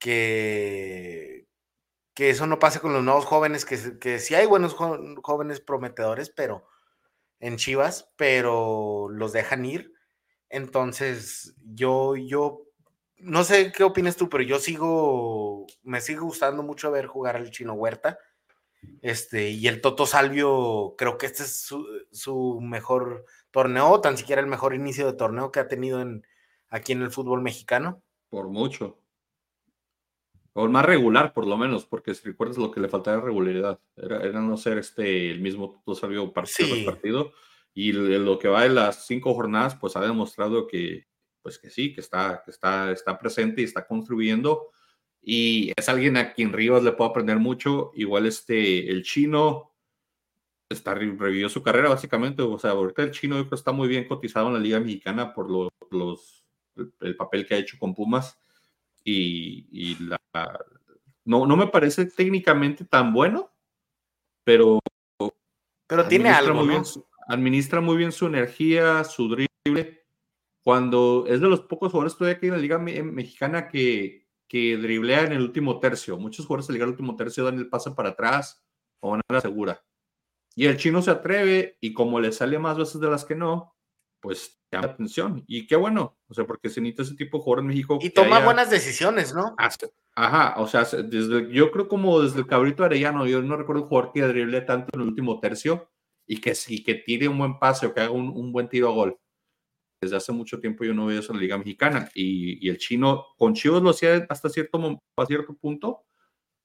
[0.00, 1.46] que,
[2.12, 6.28] que eso no pase con los nuevos jóvenes, que, que sí hay buenos jóvenes prometedores,
[6.28, 6.66] pero
[7.38, 9.94] en Chivas, pero los dejan ir.
[10.48, 12.64] Entonces, yo, yo,
[13.18, 17.52] no sé qué opinas tú, pero yo sigo, me sigue gustando mucho ver jugar al
[17.52, 18.18] chino Huerta
[19.00, 21.72] este, y el Toto Salvio, creo que este es
[22.12, 26.26] su, mejor torneo, tan siquiera el mejor inicio de torneo que ha tenido en,
[26.68, 28.02] aquí en el fútbol mexicano.
[28.30, 28.98] Por mucho.
[30.54, 33.80] O el más regular, por lo menos, porque si recuerdas lo que le faltaba regularidad,
[33.96, 37.32] era, era no ser este el mismo Toto Salvio partido partido.
[37.74, 41.06] Y lo que va de las cinco jornadas, pues ha demostrado que,
[41.40, 44.72] pues que sí, que está, que está, está presente y está construyendo
[45.22, 47.92] y es alguien a quien Rivas le puede aprender mucho.
[47.94, 49.70] Igual este, el chino
[50.68, 52.42] está revivió su carrera básicamente.
[52.42, 55.70] O sea, ahorita el chino está muy bien cotizado en la Liga Mexicana por los,
[55.90, 56.44] los
[57.00, 58.36] el, papel que ha hecho con Pumas.
[59.04, 60.20] Y, la,
[61.24, 63.52] no, no me parece técnicamente tan bueno,
[64.44, 64.80] pero,
[65.86, 66.54] pero tiene algo.
[66.54, 66.82] Muy bien,
[67.28, 70.04] administra muy bien su energía, su drible.
[70.62, 74.21] Cuando es de los pocos jugadores todavía que hay en la Liga Mexicana que,
[74.52, 76.18] que driblea en el último tercio.
[76.18, 78.62] Muchos jugadores al llegar al último tercio dan el pase para atrás
[79.00, 79.82] o van a la segura.
[80.54, 83.74] Y el chino se atreve y como le sale más veces de las que no,
[84.20, 85.42] pues llama la atención.
[85.46, 87.98] Y qué bueno, o sea, porque se necesita ese tipo de jugador en México.
[88.02, 89.54] Y toma buenas decisiones, ¿no?
[90.14, 93.88] Ajá, o sea, desde, yo creo como desde el cabrito Arellano, yo no recuerdo un
[93.88, 95.90] jugador que drible tanto en el último tercio
[96.26, 98.90] y que, y que tire un buen pase o que haga un, un buen tiro
[98.90, 99.18] a gol
[100.02, 102.10] desde hace mucho tiempo yo no veo eso en la Liga Mexicana.
[102.14, 106.04] Y, el chino, con Chivas lo hacía hasta cierto, a cierto punto,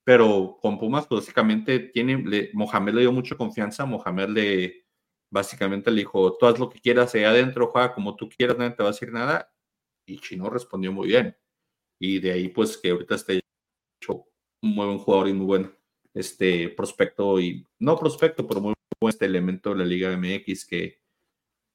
[0.04, 3.86] pero con Pumas, pues, básicamente, tiene, Mohamed le dio mucha confianza.
[3.86, 4.86] Mohamed le,
[5.32, 8.72] básicamente le dijo: Tú haz lo que quieras allá adentro, juega como tú quieras, nadie
[8.76, 9.54] te va a decir nada.
[10.08, 11.38] Y Chino respondió muy bien.
[12.00, 13.42] Y de ahí, pues, que ahorita esté
[14.02, 14.26] hecho
[14.64, 15.78] un muy buen jugador y muy buen
[16.14, 21.07] este prospecto, y no prospecto, pero muy buen este elemento de la Liga MX que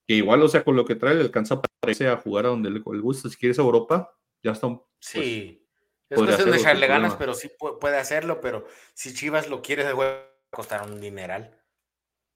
[0.06, 2.70] que igual, o sea, con lo que trae le alcanza para a jugar a donde
[2.70, 3.28] le, gusta.
[3.28, 4.68] Si quieres a Europa, ya está.
[4.68, 5.66] Pues, sí,
[6.08, 7.50] es cuestión de echarle ganas, pero sí
[7.80, 8.40] puede hacerlo.
[8.40, 11.58] Pero si Chivas lo quiere de vuelta, costar un dineral.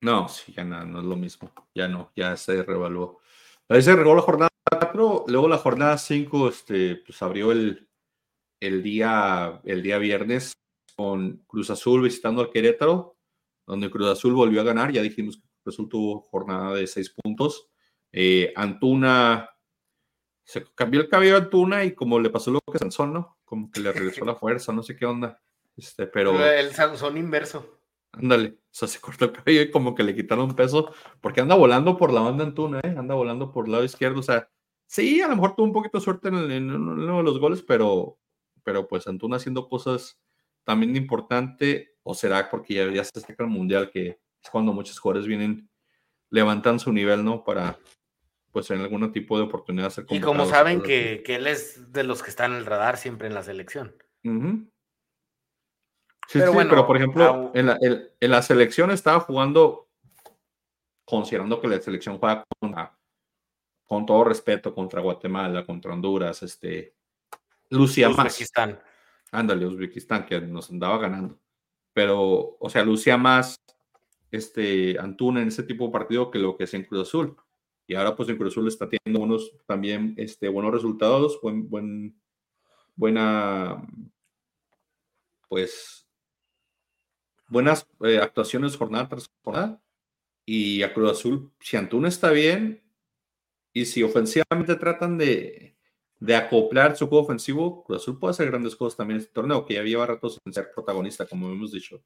[0.01, 1.53] No, sí, ya no, no es lo mismo.
[1.75, 3.21] Ya no, ya se revaluó.
[3.69, 7.89] Ahí se regó la jornada 4, luego la jornada 5 este, pues abrió el,
[8.61, 10.53] el, día, el día viernes
[10.97, 13.17] con Cruz Azul visitando al Querétaro,
[13.67, 14.93] donde Cruz Azul volvió a ganar.
[14.93, 17.69] Ya dijimos que resultó jornada de seis puntos.
[18.13, 19.51] Eh, Antuna,
[20.45, 23.37] se cambió el cabello a Antuna y como le pasó lo que Sansón, ¿no?
[23.45, 25.43] Como que le regresó la fuerza, no sé qué onda.
[25.77, 26.43] Este, pero.
[26.47, 27.81] El Sansón inverso.
[28.13, 31.55] Ándale, o sea, se cortó el cabello y como que le quitaron peso, porque anda
[31.55, 32.95] volando por la banda Antuna, ¿eh?
[32.97, 34.49] anda volando por el lado izquierdo, o sea,
[34.87, 38.19] sí, a lo mejor tuvo un poquito de suerte en, uno de los goles, pero,
[38.65, 40.19] pero pues Antuna haciendo cosas
[40.65, 44.99] también importante, o será porque ya, ya se acerca el Mundial, que es cuando muchos
[44.99, 45.69] jugadores vienen,
[46.31, 47.45] levantan su nivel, ¿no?
[47.45, 47.79] Para,
[48.53, 52.05] pues, en algún tipo de oportunidad ser Y como saben que, que, él es de
[52.05, 53.95] los que están en el radar siempre en la selección.
[54.23, 59.89] Sí, pero, bueno, pero por ejemplo, en, la, en, la, selección estaba jugando,
[61.05, 62.45] considerando que la selección juega
[63.85, 66.97] con todo respeto contra Guatemala, contra Honduras, este,
[67.71, 68.71] lucía Uzbekistán.
[68.71, 68.81] más.
[69.31, 71.39] Ándale, Uzbekistán, que nos andaba ganando.
[71.93, 73.57] Pero, o sea, lucía más
[74.31, 77.37] este, Antuna en ese tipo de partido que lo que es en Cruz Azul.
[77.87, 82.21] Y ahora, pues en Cruz Azul está teniendo unos también este, buenos resultados, buen, buen,
[82.97, 83.87] buena,
[85.49, 86.09] pues,
[87.49, 89.81] buenas eh, actuaciones jornada tras jornada.
[90.45, 92.83] Y a Cruz Azul, si Antuna está bien
[93.73, 95.77] y si ofensivamente tratan de,
[96.19, 99.65] de acoplar su juego ofensivo, Cruz Azul puede hacer grandes cosas también en este torneo,
[99.65, 102.03] que ya lleva ratos en ser protagonista, como hemos dicho.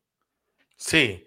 [0.76, 1.26] Sí.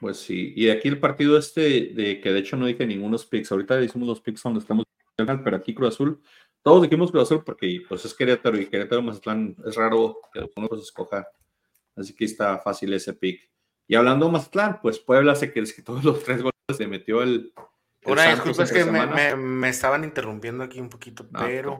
[0.00, 3.50] Pues sí, y aquí el partido este, de que de hecho no dije ningunos picks,
[3.50, 4.84] ahorita decimos los picks donde estamos,
[5.16, 6.20] pero aquí Cruz Azul
[6.66, 10.66] todos dijimos Cruz Azul porque pues es Querétaro y Querétaro Mazatlán es raro que uno
[10.68, 11.28] los escoja.
[11.94, 13.48] Así que está fácil ese pick.
[13.86, 17.52] Y hablando de Mazatlán, pues Puebla se que todos los tres goles se metió el.
[18.04, 21.78] Una disculpa, es que me, estaban interrumpiendo aquí un poquito, pero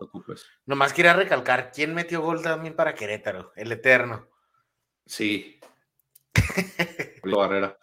[0.67, 3.51] nomás quería recalcar, ¿quién metió gol también para Querétaro?
[3.57, 4.29] El Eterno.
[5.05, 5.59] Sí.
[7.25, 7.77] Barrera.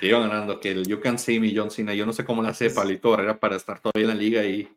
[0.00, 2.42] Que iba ganando, que el You Can See Me, John Cena, yo no sé cómo
[2.42, 4.68] la hace Palito Barrera para estar todavía en la liga y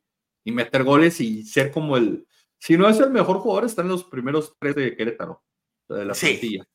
[0.44, 3.90] y meter goles y ser como el, si no es el mejor jugador, está en
[3.90, 5.44] los primeros tres de Querétaro,
[5.90, 6.68] de la plantilla.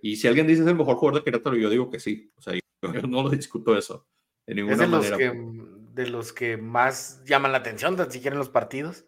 [0.00, 2.30] Y si alguien dice es el mejor jugador de Querétaro, yo digo que sí.
[2.36, 4.06] O sea, yo, no lo discuto eso
[4.46, 5.16] de ninguna es de manera.
[5.16, 9.06] Los que, de los que más llaman la atención, si quieren los partidos.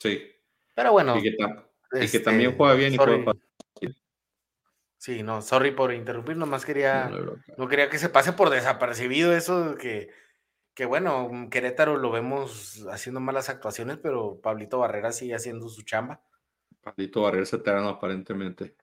[0.00, 0.22] Sí.
[0.74, 1.18] Pero bueno.
[1.18, 3.34] Y que, también este, juega bien y juega
[5.04, 7.10] Sí, no, sorry por interrumpir, nomás quería,
[7.58, 10.08] no, quería que se pase por desapercibido eso que
[10.74, 15.82] que bueno, mm, Querétaro lo vemos haciendo malas actuaciones, pero Pablito Barrera sigue haciendo su
[15.82, 16.22] chamba.
[16.80, 18.74] Pablito Barrera es eterno aparentemente.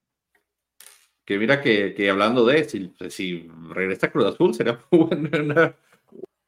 [1.26, 5.76] Que mira que, hablando de si, si regresa a Cruz Azul, sería una, buena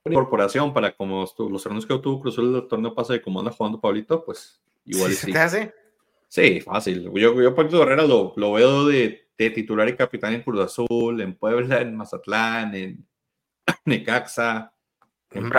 [0.05, 3.51] incorporación para como los torneos que tuvo Cruz Azul el torneo pasa y como anda
[3.51, 5.25] jugando Pablito, pues igual sí.
[5.25, 5.73] ¿Se te hace?
[6.27, 7.11] Sí, fácil.
[7.15, 11.21] Yo, yo Pablito Barrera lo, lo veo de, de, titular y capitán en Cruz Azul,
[11.21, 13.07] en Puebla, en Mazatlán, en
[13.85, 14.73] Necaxa
[15.33, 15.51] en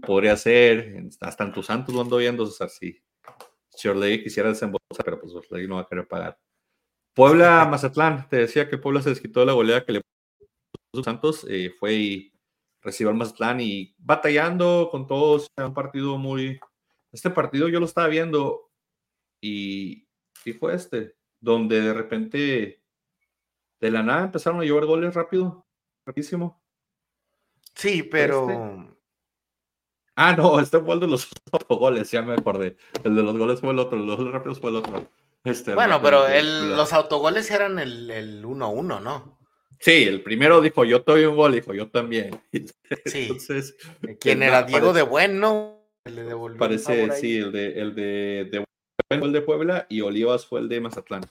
[0.00, 3.02] podría ser, hasta en tu Santos lo ando viendo, o sea, si
[3.76, 6.38] Shirley quisiera desembolsar, pero pues Shirley no va a querer pagar.
[7.14, 10.00] Puebla, Mazatlán, te decía que Puebla se desquitó de la goleada que le
[10.92, 12.32] puso Santos, eh, fue y
[12.82, 16.58] recibió al Mazatlán y batallando con todos, un partido muy...
[17.12, 18.70] Este partido yo lo estaba viendo
[19.42, 20.06] y,
[20.44, 22.79] y fue este, donde de repente
[23.80, 25.66] de la nada empezaron a llover goles rápido,
[26.06, 26.62] rapidísimo.
[27.74, 28.96] Sí, este pero
[30.16, 32.76] Ah, no, este fue el de los autogoles, ya me acordé.
[33.04, 35.10] El de los goles fue el otro, los rápidos fue el otro.
[35.44, 36.24] Este, bueno, pero
[36.76, 39.40] los autogoles eran el 1-1, ¿no?
[39.78, 42.38] Sí, el primero dijo, yo te doy un gol, dijo, yo también.
[43.06, 43.22] Sí.
[43.22, 43.76] Entonces,
[44.20, 44.64] ¿Quién era?
[44.64, 45.78] Diego de Bueno.
[46.04, 48.64] El parece, sí, el de, el de, de
[49.10, 51.22] el de Puebla y Olivas fue el de Mazatlán.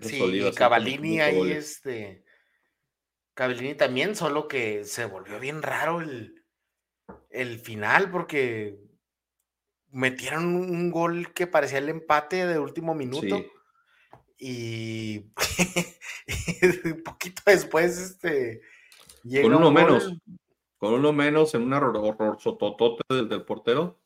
[0.00, 2.24] Sí, y Cavalini ahí, este.
[3.34, 6.40] Cavalini también, solo que se volvió bien raro el
[7.30, 8.78] el final porque
[9.90, 13.44] metieron un gol que parecía el empate de último minuto.
[14.38, 15.26] Y,
[16.84, 18.62] un poquito después, este.
[19.42, 20.12] con uno menos.
[20.78, 23.99] Con uno menos en un horror sototote del, del portero.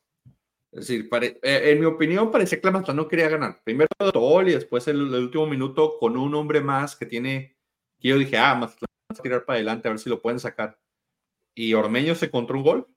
[0.75, 3.61] Es decir, eh, en mi opinión, parecía que la Mazatlán no quería ganar.
[3.63, 7.57] Primero el gol y después el, último minuto con un hombre más que tiene.
[7.97, 10.39] Que yo dije, ah, Mazatlán va a tirar para adelante a ver si lo pueden
[10.39, 10.77] sacar.
[11.55, 12.95] Y Ormeño se encontró un gol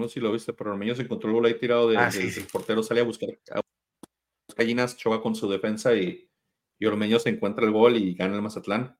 [0.00, 2.10] no sé si lo viste, pero Ormeño se encontró el gol ahí tirado de, ah,
[2.10, 3.60] del portero, sale a buscar a
[4.56, 6.28] gallinas, choca con su defensa y,
[6.78, 8.98] y, Ormeño se encuentra el gol y gana el Mazatlán.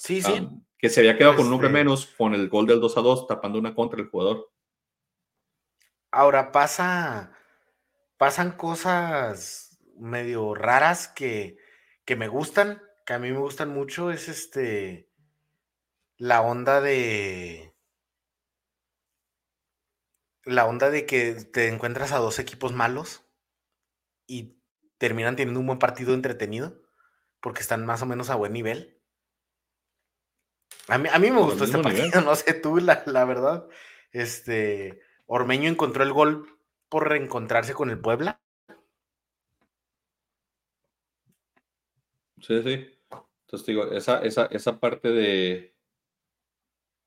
[0.00, 0.48] Sí, sí.
[0.78, 3.02] que se había quedado con un hombre este menos con el gol del 2 a
[3.02, 4.50] 2, tapando una contra el jugador.
[6.10, 7.32] Ahora pasa,
[8.16, 11.58] pasan cosas medio raras que,
[12.06, 15.10] que me gustan, que a mí me gustan mucho, es este
[16.16, 17.74] la onda de
[20.44, 23.22] la onda de que te encuentras a dos equipos malos
[24.26, 24.62] y
[24.96, 26.80] terminan teniendo un buen partido entretenido
[27.42, 28.99] porque están más o menos a buen nivel.
[30.90, 33.66] A mí, a mí me gustó este partido, no sé tú, la, la, verdad.
[34.12, 38.40] Este, Ormeño encontró el gol por reencontrarse con el Puebla.
[42.40, 42.90] Sí, sí.
[43.44, 45.74] Entonces digo, esa, esa, esa parte de,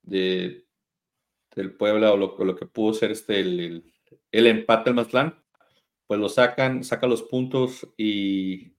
[0.03, 0.65] de
[1.55, 3.93] del Puebla o lo, que pudo ser este el,
[4.31, 5.43] el, empate del Mazatlán,
[6.07, 8.75] pues lo sacan, saca los puntos y,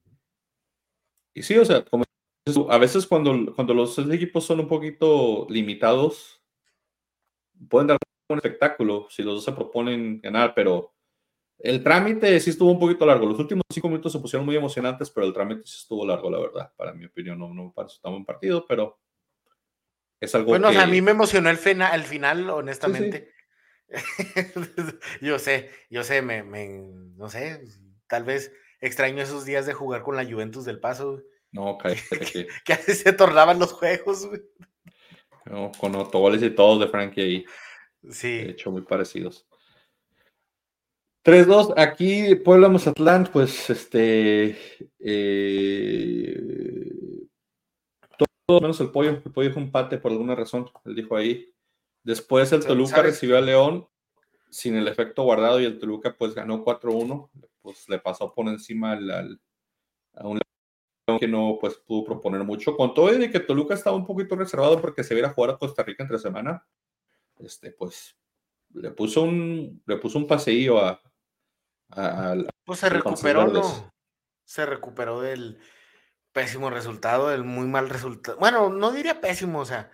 [1.34, 2.03] y sí, o sea, como
[2.68, 6.42] a veces cuando, cuando los equipos son un poquito limitados,
[7.68, 10.94] pueden dar un espectáculo si los dos se proponen ganar, pero
[11.58, 13.26] el trámite sí estuvo un poquito largo.
[13.26, 16.38] Los últimos cinco minutos se pusieron muy emocionantes, pero el trámite sí estuvo largo, la
[16.38, 16.72] verdad.
[16.76, 18.98] Para mi opinión, no, no me pareció tan buen partido, pero
[20.20, 23.32] es algo bueno, a mí me emocionó el, el final, honestamente.
[25.20, 26.42] yo sé, yo sé, me,
[27.16, 27.62] no sé,
[28.06, 31.22] tal vez extraño esos días de jugar con la Juventus del Paso.
[31.54, 32.18] No, cállate.
[32.32, 34.28] que, que así se tornaban los juegos.
[35.46, 37.44] No, con autogoles y todos de Frankie ahí.
[38.10, 38.38] Sí.
[38.38, 39.46] De hecho, muy parecidos.
[41.24, 44.58] 3-2, aquí Puebla Mazatlán, pues este.
[44.98, 46.42] Eh,
[48.46, 49.22] todo menos el pollo.
[49.24, 50.68] El pollo dijo empate por alguna razón.
[50.84, 51.54] Él dijo ahí.
[52.02, 53.88] Después el Toluca recibió a León
[54.50, 57.30] sin el efecto guardado y el Toluca pues ganó 4-1.
[57.62, 59.40] Pues le pasó por encima al,
[60.14, 60.40] a un
[61.18, 62.76] que no pues pudo proponer mucho.
[62.76, 65.58] Con todo de que Toluca estaba un poquito reservado porque se viera a jugar a
[65.58, 66.66] Costa Rica entre semana.
[67.38, 68.16] Este pues
[68.72, 71.00] le puso un le puso un paseillo a,
[72.64, 73.92] pues se recuperó, ¿no?
[74.44, 75.58] Se recuperó del
[76.32, 78.38] pésimo resultado, del muy mal resultado.
[78.38, 79.90] Bueno, no diría pésimo, o sea,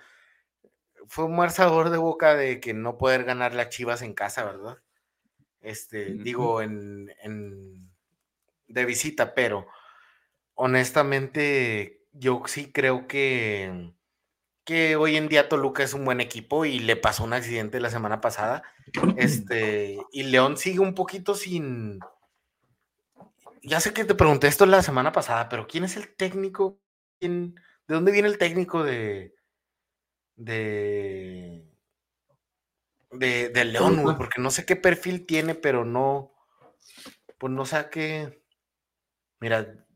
[1.06, 4.44] fue un mal sabor de boca de que no poder ganar las Chivas en casa,
[4.44, 4.78] ¿verdad?
[5.60, 7.90] Este, digo, en, en,
[8.66, 9.66] de visita, pero
[10.60, 13.92] honestamente yo sí creo que,
[14.64, 17.90] que hoy en día Toluca es un buen equipo y le pasó un accidente la
[17.90, 18.62] semana pasada.
[19.16, 22.00] Este, y León sigue un poquito sin,
[23.62, 26.80] ya sé que te pregunté esto la semana pasada, pero ¿quién es el técnico?
[27.20, 27.54] ¿De
[27.86, 29.34] dónde viene el técnico de.
[30.36, 31.66] de.
[33.12, 36.32] de, León, Porque no sé qué perfil tiene, pero no.
[37.38, 38.42] Pues no sé qué.
[39.40, 39.86] Mira.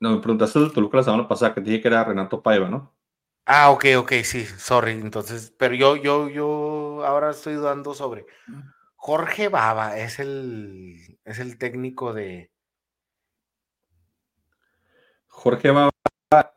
[0.00, 2.94] No, me preguntaste de Toluca la semana pasada, que dije que era Renato Paiva, ¿no?
[3.46, 4.92] Ah, ok, ok, sí, sorry.
[4.92, 8.26] Entonces, pero yo, yo, yo ahora estoy dudando sobre.
[8.96, 12.50] Jorge Baba es el, es el técnico de,
[15.38, 15.90] Jorge Baba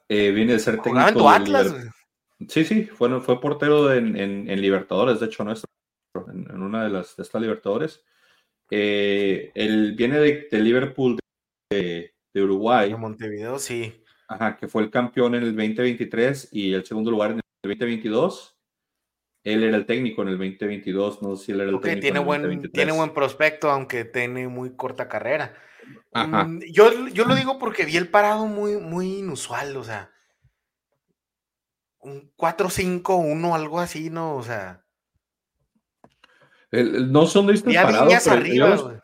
[0.09, 1.29] eh, viene de ser técnico.
[1.29, 1.73] Atlas,
[2.47, 5.69] Sí, sí, fue, fue portero en, Libertadores, de hecho, nuestro,
[6.33, 8.03] en, una de las de estas Libertadores.
[8.71, 11.19] Eh, él viene de, Liverpool
[11.69, 12.89] de, Uruguay.
[12.89, 14.03] De Montevideo, sí.
[14.27, 18.57] Ajá, que fue el campeón en el 2023 y el segundo lugar en el 2022.
[19.43, 22.01] Él era el técnico en el 2022, no sé si él era el técnico.
[22.01, 25.53] Tiene, buen, tiene buen prospecto, aunque tiene muy corta carrera.
[26.13, 30.11] Mm, yo, yo lo digo porque vi el parado muy, muy inusual, o sea,
[31.99, 34.35] un 4-5-1, algo así, ¿no?
[34.35, 34.83] O sea.
[36.71, 38.13] no son de estos parados,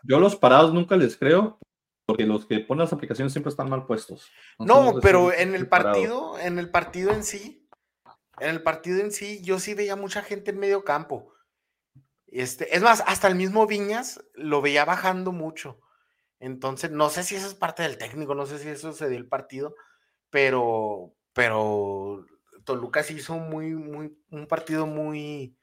[0.03, 1.59] yo, los, parados nunca les creo,
[2.07, 4.31] porque los que ponen las aplicaciones siempre están mal puestos.
[4.57, 7.67] No, pero en el partido, en el partido en sí,
[8.39, 11.33] en el partido en sí, yo sí veía mucha gente en medio campo.
[12.27, 15.81] Este, es más, hasta el mismo Viñas lo veía bajando mucho.
[16.39, 19.17] Entonces, no sé si eso es parte del técnico, no sé si eso se dio
[19.17, 19.75] el partido,
[20.29, 22.25] pero, pero
[22.63, 25.57] Toluca sí hizo muy, muy, un partido muy,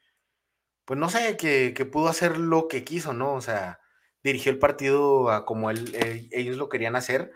[0.84, 3.32] pues no sé, que, pudo hacer lo que quiso, ¿no?
[3.32, 3.80] O sea,
[4.24, 7.30] dirigió el partido a como él, ellos lo querían hacer.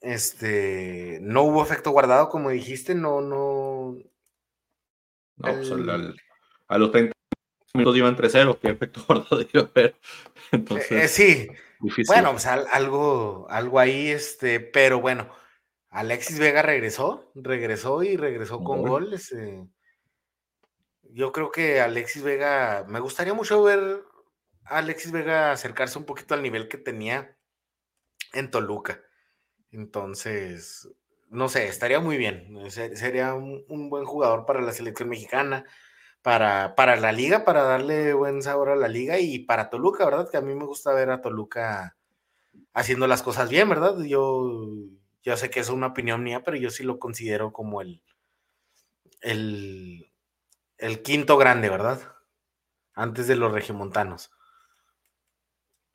[0.00, 3.96] Este, no hubo efecto guardado, como dijiste, no, no.
[5.36, 5.72] No, pues
[6.68, 7.12] a los 30
[7.74, 9.96] minutos iban 3-0, ¿qué efecto guardado debió haber?
[10.52, 10.92] Entonces.
[10.92, 11.48] Eh, sí,
[12.06, 15.28] bueno, pues algo, algo ahí, este, pero bueno,
[15.90, 19.32] Alexis Vega regresó, regresó y regresó con goles.
[19.32, 19.64] Eh.
[21.12, 24.07] yo creo que Alexis Vega, me gustaría mucho ver a
[24.70, 27.36] Alexis Vega acercarse un poquito al nivel que tenía
[28.32, 29.00] en Toluca.
[29.70, 30.88] Entonces,
[31.28, 32.70] no sé, estaría muy bien.
[32.70, 35.64] Sería un buen jugador para la selección mexicana
[36.22, 40.30] para, para la liga, para darle buen sabor a la liga y para Toluca, ¿verdad?
[40.30, 41.96] Que a mí me gusta ver a Toluca
[42.74, 43.98] haciendo las cosas bien, ¿verdad?
[44.02, 44.50] Yo,
[45.36, 48.02] sé que es una opinión mía, pero yo sí lo considero como el,
[49.20, 50.12] el,
[50.78, 52.00] el quinto grande, ¿verdad?
[52.98, 54.32] antes de los regiomontanos.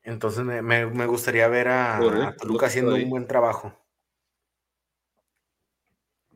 [0.04, 3.72] Entonces me, gustaría ver a, Toluca haciendo un buen trabajo.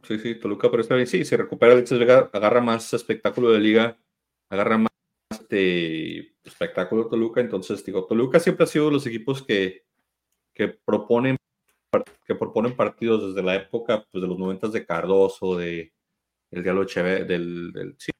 [0.02, 1.06] Sí, sí, Toluca, pero está bien.
[1.06, 3.98] Sí, se recupera Alexis Vega, agarra más espectáculo de liga,
[4.48, 4.92] agarra más
[5.30, 7.42] este, espectáculo Toluca.
[7.42, 9.84] Entonces, digo, Toluca siempre ha sido los equipos que,
[10.54, 11.36] que proponen
[12.26, 15.92] que proponen partidos desde la época pues, de los momentos de Cardoso, de
[16.50, 18.10] el Diablo Echeverri, del, del sí.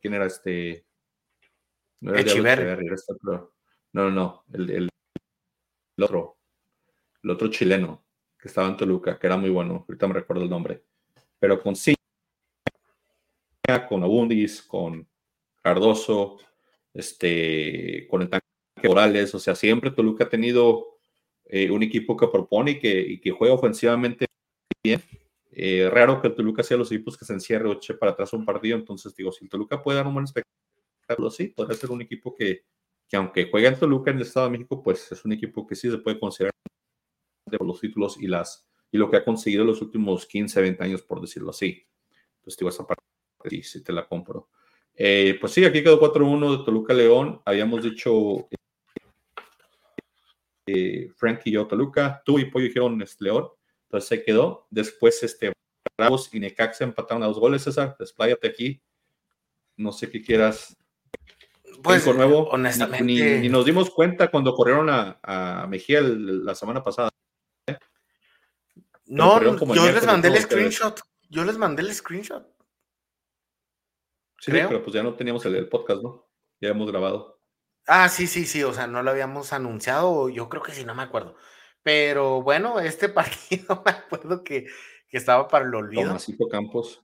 [0.00, 0.86] ¿Quién era este?
[2.00, 2.86] No era Echeverri.
[3.94, 4.88] No, no, no, el,
[6.02, 6.36] otro,
[7.22, 8.04] el otro chileno
[8.36, 10.82] que estaba en Toluca, que era muy bueno, ahorita me recuerdo el nombre,
[11.38, 11.94] pero con sí,
[13.88, 15.08] con Abundis, con
[15.62, 16.38] Cardoso,
[16.92, 18.44] este, con el tanque
[18.82, 20.98] Morales, o sea, siempre Toluca ha tenido
[21.44, 24.26] eh, un equipo que propone y que, juega ofensivamente
[24.82, 25.00] bien.
[25.52, 28.44] Eh, raro que el Toluca sea los equipos que se encierre o para atrás un
[28.44, 32.02] partido, entonces digo, si el Toluca puede dar un buen espectáculo, sí, podría ser un
[32.02, 32.64] equipo que,
[33.14, 35.76] que aunque juega en Toluca en el Estado de México, pues es un equipo que
[35.76, 36.50] sí se puede considerar
[37.56, 40.82] por los títulos y las y lo que ha conseguido en los últimos 15, 20
[40.82, 41.86] años, por decirlo así.
[42.38, 43.04] Entonces, digo, esa parte
[43.48, 44.48] sí, sí te la compro.
[44.96, 47.40] Eh, pues sí, aquí quedó 4-1 de Toluca León.
[47.44, 48.48] Habíamos dicho
[50.66, 53.48] eh, Frank y yo Toluca, tú y Pollo dijeron este, León.
[53.84, 54.66] Entonces se quedó.
[54.70, 55.52] Después, este,
[55.96, 57.94] Bravos y Necaxa empataron a dos goles, César.
[57.96, 58.82] Despláyate aquí.
[59.76, 60.76] No sé qué quieras
[61.82, 63.40] pues, nuevo, honestamente.
[63.40, 67.10] Ni, nos dimos cuenta cuando corrieron a, Mejía la semana pasada.
[67.66, 67.78] ¿eh?
[69.06, 69.40] No,
[69.74, 71.00] yo les mandé el screenshot.
[71.28, 72.46] Yo les mandé el screenshot.
[74.40, 76.28] Sí, pero pues ya no teníamos el, podcast, ¿no?
[76.60, 77.40] Ya hemos grabado.
[77.86, 80.94] Ah, sí, sí, sí, o sea, no lo habíamos anunciado, yo creo que sí, no
[80.94, 81.36] me acuerdo.
[81.82, 84.66] Pero bueno, este partido me acuerdo que,
[85.08, 86.02] que estaba para el olvido.
[86.02, 87.02] Tomasito Campos.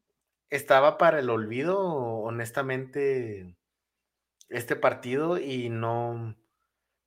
[0.48, 3.56] Estaba para el olvido, honestamente
[4.50, 6.36] este partido y no,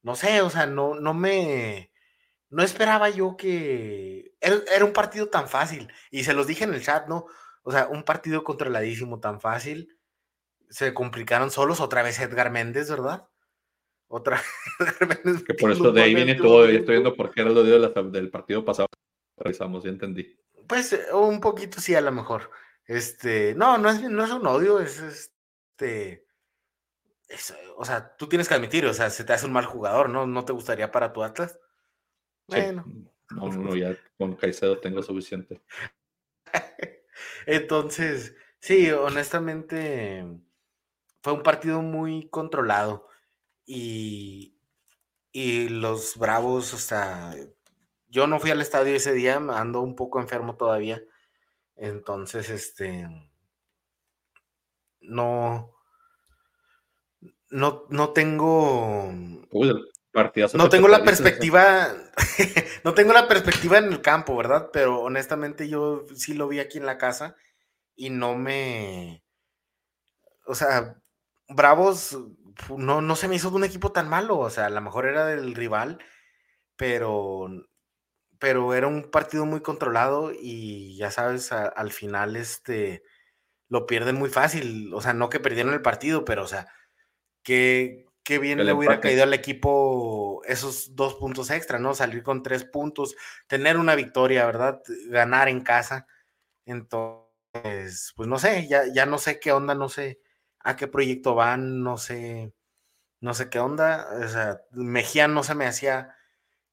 [0.02, 1.92] no sé, o sea, no, no me,
[2.50, 6.84] no esperaba yo que era, un partido tan fácil y se los dije en el
[6.84, 7.26] chat, ¿no?
[7.64, 9.98] O sea, un partido controladísimo tan fácil,
[10.70, 13.28] se complicaron solos, otra vez Edgar Méndez, ¿verdad?
[14.08, 14.42] Otra
[14.80, 15.44] Edgar Méndez.
[15.44, 18.64] Que por eso de ahí viene todo, estoy viendo por qué era lo del partido
[18.64, 18.88] pasado,
[19.38, 20.36] revisamos, ya entendí.
[20.68, 22.50] Pues eh, un poquito sí, a lo mejor.
[22.86, 26.23] Este, no, no es, no es un odio, es este
[27.78, 30.26] o sea, tú tienes que admitir, o sea, se te hace un mal jugador, ¿no?
[30.28, 31.60] ¿No te gustaría para tu Atlas?
[32.48, 32.86] Bueno.
[33.32, 35.62] No, no, ya con Caicedo tengo suficiente.
[37.46, 40.26] Entonces, sí, honestamente,
[41.22, 43.08] fue un partido muy controlado.
[43.66, 44.58] Y,
[45.32, 47.34] y los Bravos, o sea,
[48.08, 51.02] yo no fui al estadio ese día, ando un poco enfermo todavía.
[51.76, 53.08] Entonces, este,
[55.02, 55.73] no,
[57.54, 59.14] no, no tengo.
[60.54, 61.94] no tengo la perspectiva.
[62.84, 64.70] no tengo la perspectiva en el campo, ¿verdad?
[64.74, 67.36] Pero honestamente yo sí lo vi aquí en la casa
[67.96, 69.24] y no me.
[70.48, 70.98] O sea,
[71.48, 72.18] Bravos
[72.76, 74.40] no, no se me hizo de un equipo tan malo.
[74.40, 76.00] O sea, a lo mejor era del rival,
[76.76, 77.50] pero.
[78.40, 83.04] Pero era un partido muy controlado y ya sabes, al final este
[83.70, 84.94] lo pierden muy fácil.
[84.94, 86.68] O sea, no que perdieron el partido, pero o sea,
[87.44, 88.06] que,
[88.40, 91.94] bien le hubiera caído al equipo esos dos puntos extra, ¿no?
[91.94, 93.16] Salir con tres puntos,
[93.48, 94.82] tener una victoria, ¿verdad?
[95.10, 96.08] Ganar en casa.
[96.66, 100.22] Entonces, pues no sé, ya, ya no sé qué onda, no sé
[100.60, 102.54] a qué proyecto van, no sé,
[103.20, 104.08] no sé qué onda.
[104.24, 106.16] O sea, Mejía no se me hacía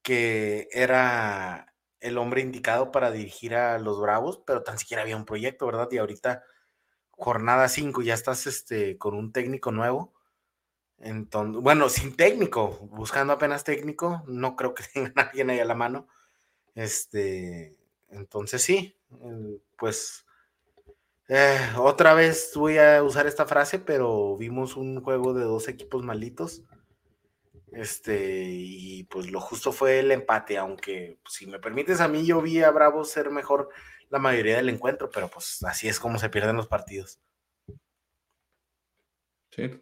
[0.01, 5.25] que era el hombre indicado para dirigir a los Bravos, pero tan siquiera había un
[5.25, 5.89] proyecto, ¿verdad?
[5.91, 6.43] Y ahorita,
[7.11, 10.13] jornada 5, ya estás este, con un técnico nuevo
[11.01, 15.75] entonces, bueno, sin técnico, buscando apenas técnico, no creo que tenga alguien ahí a la
[15.75, 16.07] mano.
[16.75, 17.75] Este,
[18.09, 18.95] entonces sí,
[19.77, 20.25] pues
[21.27, 26.03] eh, otra vez voy a usar esta frase, pero vimos un juego de dos equipos
[26.03, 26.63] malitos.
[27.71, 32.25] Este, y pues lo justo fue el empate, aunque pues, si me permites a mí,
[32.25, 33.69] yo vi a Bravo ser mejor
[34.09, 37.19] la mayoría del encuentro, pero pues así es como se pierden los partidos.
[39.51, 39.81] Sí,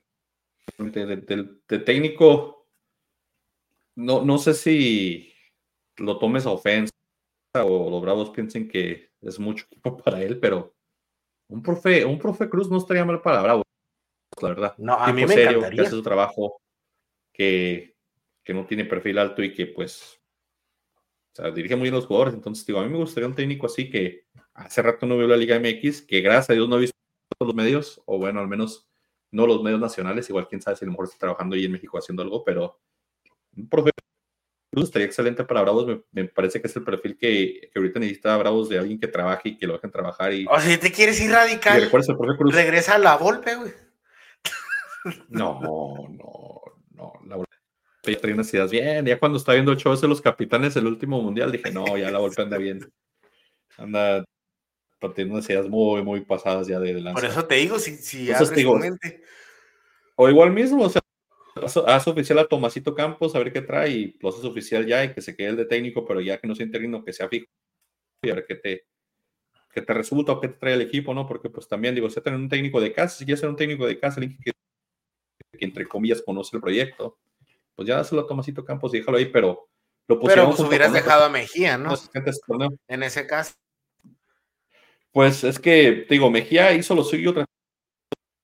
[0.78, 2.68] de, técnico,
[3.96, 5.34] no, no sé si
[5.98, 6.92] lo tomes a ofensa
[7.54, 9.66] o los bravos piensen que es mucho
[10.06, 10.76] para él, pero
[11.50, 13.64] un profe, un profe Cruz no estaría mal para Bravo,
[14.42, 14.76] la verdad.
[14.78, 15.70] No, a mí me encantaría.
[15.70, 16.62] Que hace su trabajo,
[17.34, 17.96] que,
[18.44, 20.20] que no tiene perfil alto y que pues
[21.34, 22.34] o sea, dirige muy bien los jugadores.
[22.34, 25.38] Entonces, digo, a mí me gustaría un técnico así que hace rato no veo la
[25.38, 26.96] Liga MX, que gracias a Dios no he visto
[27.40, 28.89] los medios, o bueno, al menos
[29.32, 31.72] no los medios nacionales, igual quién sabe si a lo mejor está trabajando ahí en
[31.72, 32.80] México haciendo algo, pero
[33.56, 33.92] un profe
[34.72, 38.70] estaría excelente para Bravos, me, parece que es el perfil que, que, ahorita necesita Bravos
[38.70, 40.34] de alguien que trabaje y que lo dejen trabajar.
[40.34, 41.90] Y, o sea, te quieres ir radical,
[42.52, 43.72] regresa a la Volpe, güey.
[45.30, 46.62] No, no,
[46.92, 47.50] no, la Volpe
[48.06, 50.88] ya trae unas ideas bien, ya cuando está viendo el show de los capitanes el
[50.88, 52.92] último mundial, dije, no, ya la Volpe anda bien,
[53.78, 54.24] anda
[55.16, 57.22] tiene unas ideas muy, muy pasadas ya de lanza.
[57.22, 58.30] Por eso te digo, si, si
[60.16, 61.02] O igual mismo, o sea,
[61.88, 65.14] haz oficial a Tomasito Campos, a ver qué trae, y lo haces oficial ya y
[65.14, 67.48] que se quede el de técnico, pero ya que no sea interino, que sea fijo,
[68.22, 68.86] y a ver qué te,
[69.72, 71.26] qué te resulta o qué te trae el equipo, ¿no?
[71.26, 73.88] Porque pues también, digo, si tener un técnico de casa, si quieres ser un técnico
[73.88, 74.52] de casa, alguien que,
[75.58, 77.18] que, entre comillas conoce el proyecto,
[77.76, 79.70] pues ya dáselo a Tomasito Campos y déjalo ahí, pero
[80.08, 81.94] lo Pero pues hubieras dejado a Mejía, ¿no?
[82.88, 83.54] En ese caso.
[85.12, 87.50] Pues es que, digo, Mejía hizo lo suyo, trató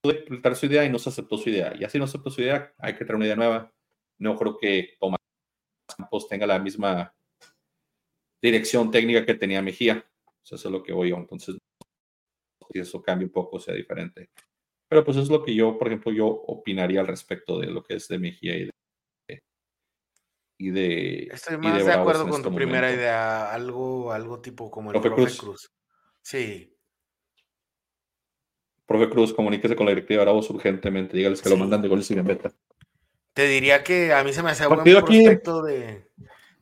[0.03, 1.73] de implementar su idea y no se aceptó su idea.
[1.77, 3.71] Y así no aceptó su idea, hay que traer una idea nueva.
[4.19, 5.19] No creo que Tomás
[5.97, 7.13] Campos tenga la misma
[8.41, 10.05] dirección técnica que tenía Mejía.
[10.43, 11.17] Eso es lo que voy yo.
[11.17, 11.57] Entonces,
[12.71, 14.29] si eso cambia un poco, sea diferente.
[14.87, 17.95] Pero pues es lo que yo, por ejemplo, yo opinaría al respecto de lo que
[17.95, 18.71] es de Mejía y de...
[20.57, 24.93] Y de Estoy más de, acuerdo con este tu primera idea, algo, algo tipo como
[24.93, 25.67] el profe Cruz.
[26.25, 26.75] Sí.
[28.87, 31.15] Profe Cruz, comuníquese con la directiva de Bravos urgentemente.
[31.15, 32.51] Dígales que lo mandan de goles y beta.
[33.33, 36.09] Te diría que a mí se me hace buen prospecto de,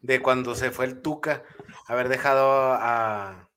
[0.01, 1.43] de, cuando se fue el Tuca,
[1.88, 3.49] haber dejado a,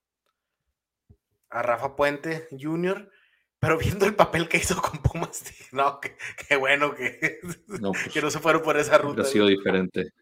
[1.50, 3.10] a Rafa Puente Jr.,
[3.58, 5.42] pero viendo el papel que hizo con Pumas,
[5.72, 7.40] no, qué, bueno que
[7.80, 9.22] no, pues, que no se fueron por esa ruta.
[9.22, 10.12] Ha sido diferente.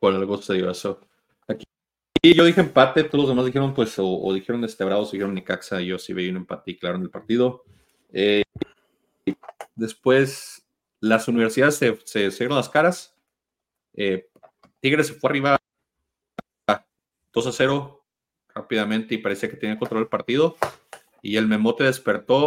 [0.00, 1.06] Por algo se dio eso.
[2.24, 5.34] Y yo dije empate, todos los demás dijeron, pues, o, dijeron este Bravos, o dijeron
[5.34, 7.64] Nicaxa, yo sí veía un empate claro en el partido.
[8.12, 8.44] Eh,
[9.74, 10.64] después,
[11.00, 13.16] las universidades se, se, las caras.
[13.94, 14.28] Eh,
[14.78, 15.58] Tigres se fue arriba
[17.32, 18.04] 2 a 0
[18.54, 20.56] rápidamente y parecía que tenía control del partido.
[21.22, 22.46] Y el Memote despertó,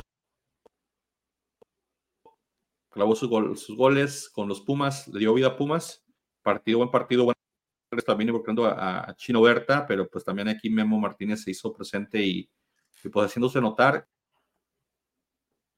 [2.91, 3.29] clavó sus,
[3.75, 6.05] goles con los Pumas, le dio vida a Pumas.
[6.43, 7.35] Partido, buen partido, buen
[8.05, 12.49] también involucrando a, Chino Berta, pero pues también aquí Memo Martínez se hizo presente y,
[13.11, 14.07] pues haciéndose notar.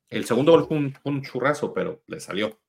[0.10, 2.60] El segundo gol fue un, churrazo, pero le salió.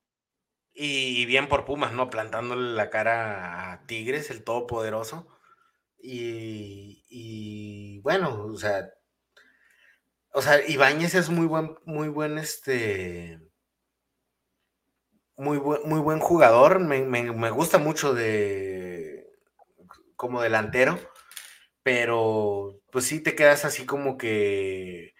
[0.72, 2.10] Y, bien por Pumas, ¿no?
[2.10, 5.28] Plantándole la cara a Tigres, el todopoderoso.
[6.00, 8.88] Y, y bueno, o sea,
[10.32, 13.40] o sea, Ibáñez es muy buen, muy buen, este,
[15.36, 16.80] muy buen, muy buen jugador.
[16.80, 18.77] me gusta mucho de,
[20.18, 20.98] como delantero,
[21.84, 25.14] pero pues sí te quedas así como que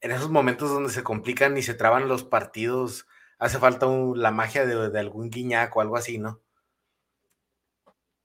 [0.00, 3.06] en esos momentos donde se complican y se traban los partidos,
[3.38, 6.40] hace falta la magia de, algún guiñac o algo así, ¿no?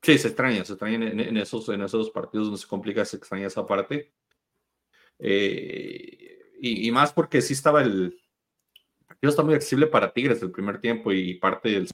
[0.04, 3.48] Sí, se extraña, se extraña en, esos, en esos partidos donde se complica, se extraña
[3.48, 4.14] esa parte.
[5.18, 8.22] Eh, y, más porque sí estaba el,
[9.00, 11.90] el partido está muy accesible para Tigres el primer tiempo y parte del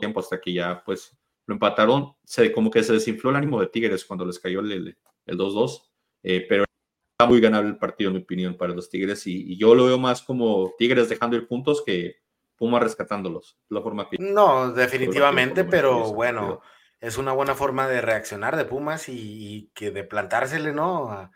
[0.00, 1.16] tiempo hasta que ya pues
[1.48, 4.96] lo empataron, se, como que se desinfló el ánimo de Tigres cuando les cayó el
[5.26, 5.82] 2-2,
[6.22, 6.64] eh, pero
[7.12, 9.98] está muy ganable el partido, en mi opinión, para los Tigres, y, yo lo veo
[9.98, 12.16] más como Tigres dejando ir puntos que
[12.54, 14.18] Puma rescatándolos, la forma que...
[14.18, 16.60] No, definitivamente, pero bueno,
[17.00, 21.30] es una buena forma de reaccionar de Pumas y, que de plantársele, ¿no?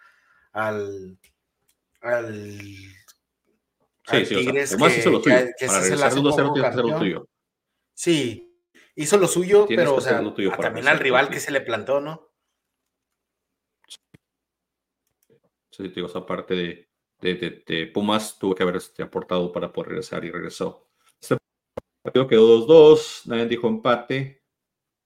[0.52, 1.18] al...
[2.02, 2.58] al
[4.04, 5.64] Sí, sí, Tigres que, 2-0 tiene que
[6.66, 7.28] hacer lo tuyo.
[7.94, 8.51] Sí,
[8.94, 10.22] hizo lo suyo, pero o sea,
[10.60, 12.30] también al rival que se le plantó, ¿no?
[15.70, 20.24] Sí, digo, esa parte de, de, Pumas tuvo que haber este, aportado para poder regresar
[20.24, 20.90] y regresó.
[21.18, 21.38] Este
[22.02, 24.44] partido quedó 2-2, nadie dijo empate.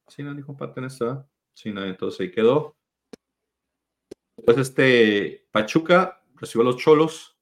[0.09, 1.29] Sí, nadie dijo empate en esta.
[1.55, 2.77] Sí, nadie, entonces ahí quedó.
[4.45, 7.39] Pues este Pachuca recibió a los Cholos.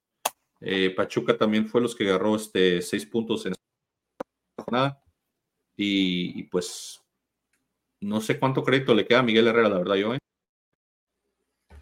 [0.61, 5.04] Eh, Pachuca también fue los que agarró este seis puntos en esta jornada.
[5.77, 7.03] Y, pues
[8.01, 10.15] no sé cuánto crédito le queda a Miguel Herrera, la verdad, yo.
[10.15, 10.19] ¿eh?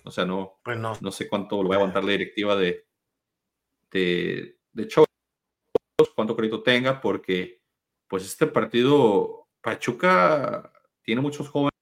[0.05, 0.97] O sea, no, pues no.
[1.01, 2.86] no sé cuánto lo va a aguantar la directiva de,
[3.90, 4.88] de, de
[6.14, 7.61] cuánto crédito tenga, porque
[8.09, 10.72] pues este partido, Pachuca
[11.03, 11.72] tiene muchos jóvenes,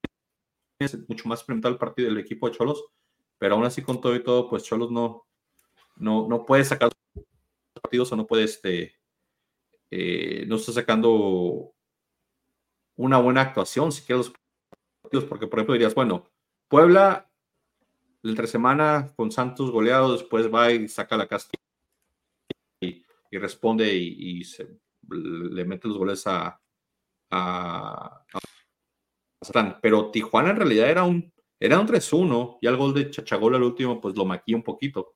[1.09, 2.85] mucho más experimentado el partido del equipo de Cholos,
[3.39, 5.27] pero aún así con todo y todo, pues Cholos no,
[5.97, 6.91] no, no puede sacar
[7.83, 8.95] partidos o no puede, este,
[9.91, 11.75] eh, no está sacando
[13.01, 14.36] una buena actuación si quieres los
[15.03, 16.26] partidos, porque por ejemplo dirías, bueno,
[16.68, 17.30] Puebla
[18.22, 21.62] entre semana con Santos goleado, después va y saca la Castilla
[22.82, 24.42] y responde y,
[25.09, 26.61] le mete los goles a,
[27.30, 28.24] a,
[29.80, 33.62] Pero Tijuana en realidad era un, era un 3-1 y el gol de Chachagol al
[33.62, 35.14] último pues lo maquilla un poquito.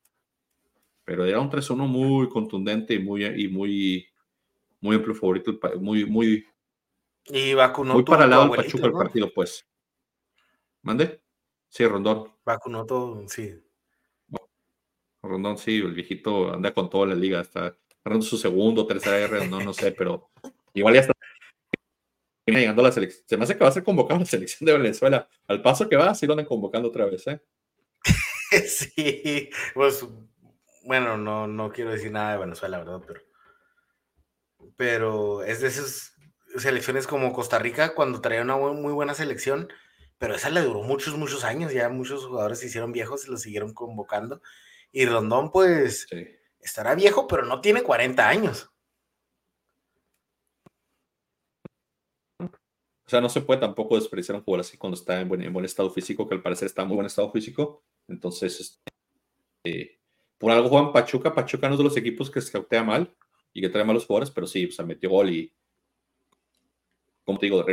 [1.04, 4.06] Pero era un 3-1 muy contundente y muy, muy,
[4.80, 6.46] muy amplio favorito, muy, muy,
[7.26, 9.66] y vacunó muy para el lado del Pachuca el partido, pues.
[10.82, 11.22] ¿Mande?
[11.68, 12.32] Sí, Rondón.
[12.44, 13.60] Vacunó todo, sí.
[15.22, 19.48] Rondón, sí, el viejito anda con toda la liga, está agarrando su segundo, tercera R,
[19.48, 20.30] no, no sé, pero
[20.74, 21.14] igual ya está
[22.46, 23.24] llegando a la selección.
[23.26, 25.28] Se me hace que va a ser convocado a la selección de Venezuela.
[25.48, 27.40] Al paso que va, sí lo andan convocando otra vez, ¿eh?
[28.68, 30.06] sí, pues,
[30.84, 33.00] bueno, no, no quiero decir nada de Venezuela, ¿verdad?
[33.06, 33.20] Pero,
[34.76, 36.13] pero es de esas
[36.62, 39.68] selecciones como Costa Rica cuando traía una muy buena selección,
[40.18, 43.36] pero esa le duró muchos, muchos años, ya muchos jugadores se hicieron viejos y lo
[43.36, 44.40] siguieron convocando.
[44.92, 46.06] Y Rondón, pues,
[46.60, 48.70] estará viejo, pero no tiene 40 años.
[53.06, 55.90] O sea, no se puede tampoco desperdiciar un jugador así cuando está en buen, estado
[55.90, 57.84] físico, que al parecer está en muy buen estado físico.
[58.08, 58.80] Entonces,
[59.62, 60.00] este,
[60.38, 61.34] por algo juegan Pachuca.
[61.34, 63.14] Pachuca no es de los equipos que se cautea mal
[63.52, 65.52] y que trae malos jugadores, pero sí, o sea, metió gol y,
[67.24, 67.64] como te digo,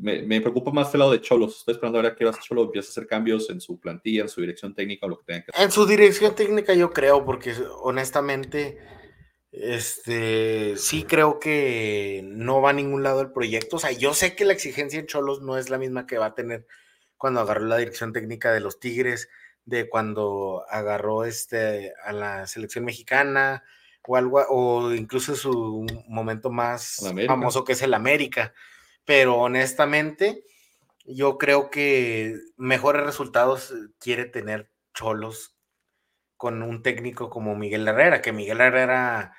[0.00, 1.58] me, preocupa más el lado de Cholos.
[1.58, 2.66] Estoy esperando a ver a qué va a hacer Cholos.
[2.66, 5.44] Empieza a hacer cambios en su plantilla, en su dirección técnica, o lo que tenga
[5.44, 5.64] que hacer.
[5.64, 8.78] En su dirección técnica, yo creo, porque honestamente,
[9.50, 13.76] este, sí creo que no va a ningún lado el proyecto.
[13.76, 16.26] O sea, yo sé que la exigencia en Cholos no es la misma que va
[16.26, 16.66] a tener
[17.16, 19.30] cuando agarró la dirección técnica de los Tigres,
[19.64, 23.64] de cuando agarró este, a la selección mexicana,
[24.06, 28.54] o algo, o incluso su momento más famoso que es el América
[29.08, 30.44] pero honestamente
[31.06, 35.56] yo creo que mejores resultados quiere tener Cholos
[36.36, 39.34] con un técnico como Miguel Herrera, que Miguel Herrera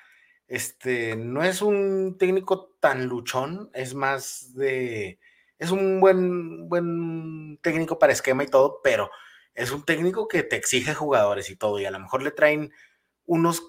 [0.48, 5.20] este, no es un técnico tan luchón, es más de,
[5.56, 9.08] es un buen, buen técnico para esquema y todo, pero
[9.54, 12.72] es un técnico que te exige jugadores y todo, y a lo mejor le traen
[13.24, 13.62] unos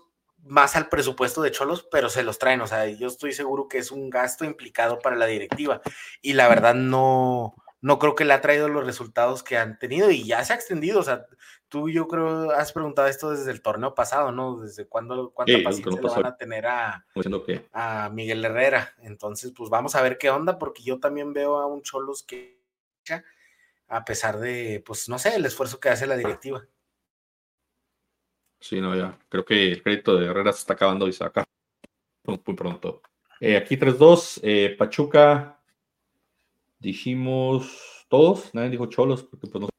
[0.43, 2.61] más al presupuesto de Cholos, pero se los traen.
[2.61, 5.81] O sea, yo estoy seguro que es un gasto implicado para la directiva.
[6.21, 10.11] Y la verdad no, no creo que le ha traído los resultados que han tenido
[10.11, 10.99] y ya se ha extendido.
[10.99, 11.25] O sea,
[11.69, 14.61] tú yo creo has preguntado esto desde el torneo pasado, ¿no?
[14.61, 17.05] ¿Desde cuándo, cuánta paciencia le van a tener a,
[17.73, 18.93] a Miguel Herrera?
[19.01, 22.61] Entonces, pues vamos a ver qué onda, porque yo también veo a un Cholos que
[23.87, 26.65] a pesar de, pues no sé, el esfuerzo que hace la directiva.
[28.61, 29.17] Sí, no, ya.
[29.27, 31.45] Creo que el crédito de Herrera se está acabando y se acaba
[32.23, 33.01] muy pronto.
[33.39, 35.59] Eh, aquí 3-2, eh, Pachuca,
[36.77, 39.69] dijimos todos, nadie dijo Cholos, porque pues no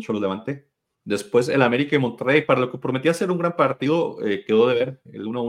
[0.00, 0.68] Cholos Levante.
[1.04, 4.68] Después el América y Monterrey, para lo que prometía ser un gran partido, eh, quedó
[4.68, 5.48] de ver el 1-1.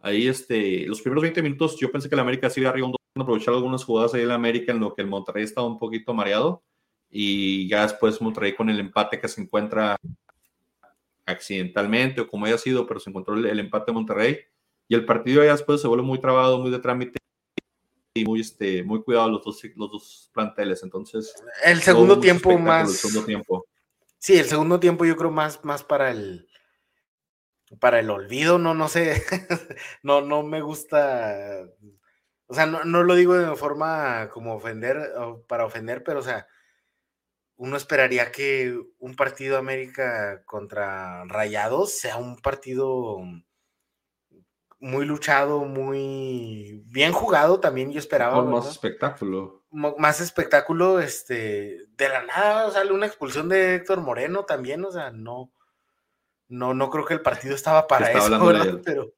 [0.00, 2.92] Ahí, este, los primeros 20 minutos, yo pensé que el América sí iba arriba un
[2.92, 6.12] 2 aprovechar algunas jugadas ahí el América, en lo que el Monterrey estaba un poquito
[6.12, 6.62] mareado
[7.14, 9.96] y ya después Monterrey con el empate que se encuentra
[11.26, 14.38] accidentalmente o como haya sido, pero se encontró el, empate de Monterrey
[14.88, 17.18] y el partido ya después se vuelve muy trabado, muy de trámite
[18.14, 20.82] y muy, este, muy cuidado los dos, los dos planteles.
[20.82, 21.34] Entonces,
[21.64, 22.88] el segundo tiempo más.
[22.88, 23.66] El segundo tiempo.
[24.18, 26.48] Sí, el segundo tiempo yo creo más, más para el
[27.78, 29.22] para el olvido, no, no sé,
[30.02, 31.64] no, no me gusta,
[32.46, 35.10] o sea, no, no lo digo de forma como ofender,
[35.48, 36.46] para ofender, pero o sea,
[37.62, 43.18] uno esperaría que un partido América contra Rayados sea un partido
[44.80, 48.42] muy luchado, muy bien jugado también, yo esperaba.
[48.42, 49.62] más espectáculo.
[49.70, 55.12] más espectáculo, este, de la nada sale una expulsión de Héctor Moreno también, o sea,
[55.12, 55.52] no,
[56.48, 58.80] no, no creo que el partido estaba para eso, ¿verdad?
[58.84, 59.14] Pero...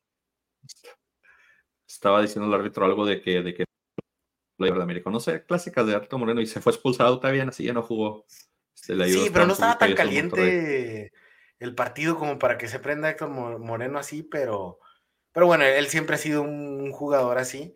[1.89, 3.65] Estaba diciendo el árbitro algo de que, de que
[4.59, 5.11] de América.
[5.11, 8.25] No sé, clásicas de Arturo Moreno y se fue expulsado también, así ya no jugó.
[8.75, 11.13] sí, pero no estaba tan caliente
[11.59, 14.81] el partido como para que se prenda Héctor Moreno así, pero,
[15.33, 17.75] pero bueno, él siempre ha sido un jugador así.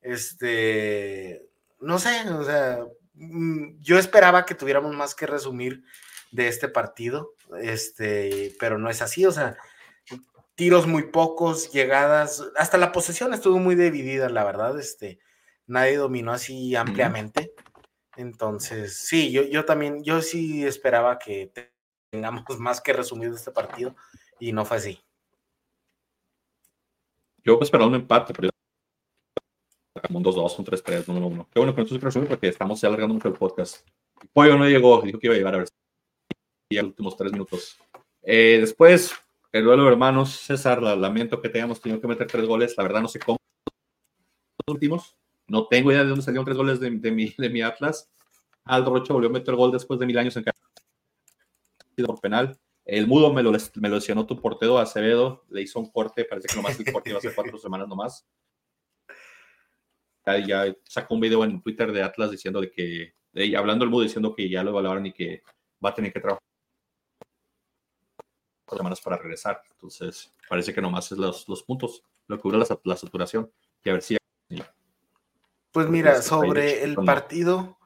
[0.00, 1.46] Este,
[1.78, 2.80] no sé, o sea,
[3.14, 5.84] mm, yo esperaba que tuviéramos más que resumir
[6.32, 9.56] de este partido, este, pero no es así, o sea,
[10.54, 15.18] tiros muy pocos, llegadas, hasta la posesión estuvo muy dividida, la verdad, este,
[15.70, 17.54] nadie dominó así ampliamente.
[18.16, 21.52] Entonces, sí, yo, yo también, yo sí esperaba que
[22.10, 23.94] tengamos más que resumido este partido
[24.38, 25.00] y no fue así.
[27.42, 28.50] Yo esperaba un empate, pero
[30.10, 31.46] un 2-2, un 3-3, 1-1.
[31.50, 33.86] Qué bueno que no estoy resumido porque estamos alargando mucho el podcast.
[34.32, 35.68] Pollo no llegó, dijo que iba a llegar a ver
[36.72, 37.78] y los últimos tres minutos.
[38.22, 39.12] Eh, después,
[39.50, 42.74] el duelo de hermanos, César, lamento que tengamos tenido que meter tres goles.
[42.76, 43.38] La verdad no sé cómo
[44.66, 45.16] los últimos.
[45.50, 48.08] No tengo idea de dónde salieron tres goles de, mi, de mi Atlas.
[48.64, 50.44] Aldo Rocha volvió a meter gol después de mil años en
[52.06, 52.56] por penal.
[52.84, 56.48] El mudo me lo, me lo lesionó tu portero Acevedo, le hizo un corte, parece
[56.48, 58.24] que nomás el corte iba a ser cuatro semanas nomás.
[60.24, 63.12] Ya, ya, sacó un video en Twitter de Atlas diciendo de que,
[63.56, 65.42] hablando el mudo diciendo que ya lo evaluaron y que
[65.84, 66.42] va a tener que trabajar
[68.76, 69.60] semanas para regresar.
[69.72, 73.50] Entonces, parece que nomás es los, los puntos, lo que dura la, la saturación.
[73.84, 74.19] Y a ver si.
[75.72, 77.78] Pues mira, sobre el partido.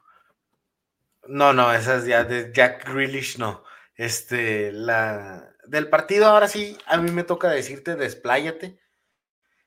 [1.27, 3.63] No, no, esas ya de Jack Grealish no.
[3.95, 8.79] Este, la del partido, ahora sí, a mí me toca decirte, despláyate.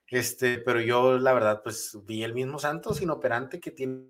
[0.07, 4.07] Este, pero yo, la verdad, pues vi el mismo Santos inoperante que tiene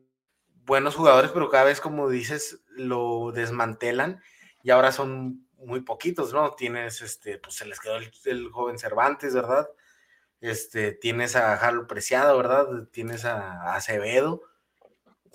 [0.66, 4.22] buenos jugadores, pero cada vez, como dices, lo desmantelan
[4.64, 6.54] y ahora son muy poquitos, ¿no?
[6.54, 9.68] Tienes, este, pues se les quedó el, joven Cervantes, ¿verdad?
[10.42, 12.68] Este, tienes a Jalo Preciado, ¿verdad?
[12.92, 14.44] Tienes a, Acevedo,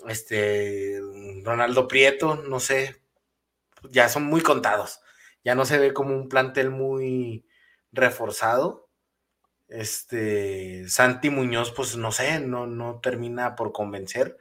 [0.07, 0.99] este,
[1.43, 3.01] Ronaldo Prieto, no sé,
[3.89, 5.01] ya son muy contados.
[5.43, 7.45] Ya no se ve como un plantel muy
[7.91, 8.89] reforzado.
[9.67, 14.37] Este, Santi Muñoz, pues no sé, no, no termina por convencer.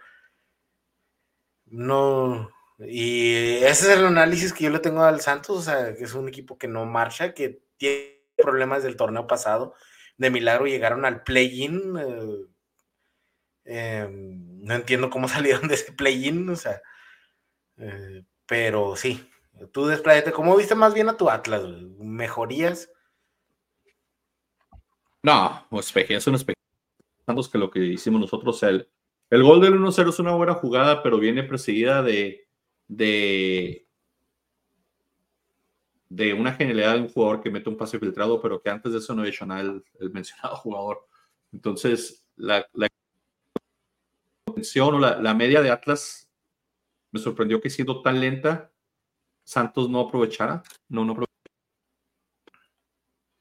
[1.67, 6.05] No, y ese es el análisis que yo le tengo al Santos, o sea, que
[6.05, 9.75] es un equipo que no marcha, que tiene problemas del torneo pasado.
[10.17, 11.97] De milagro llegaron al play-in.
[11.99, 12.47] Eh,
[13.65, 16.81] em, no entiendo cómo salieron de ese play-in, o sea,
[17.77, 19.29] eh, pero sí,
[19.73, 20.33] tú despláyate.
[20.33, 21.63] ¿Cómo viste más bien a tu Atlas?
[21.99, 22.91] ¿Mejorías?
[25.23, 26.59] No, es un espejo.
[27.51, 28.91] que lo que hicimos nosotros, el,
[29.31, 32.45] el gol del 1-0 es una buena jugada, pero viene precedida de
[32.89, 33.84] de,
[36.15, 38.99] de una genialidad de un jugador que mete un pase filtrado, pero que antes de
[38.99, 41.09] eso no hecho nada el, mencionado jugador.
[41.53, 42.89] Entonces, la, la
[44.47, 46.31] o la, media de Atlas
[47.11, 48.71] me sorprendió que siendo tan lenta,
[49.43, 51.25] Santos no aprovechara, no, no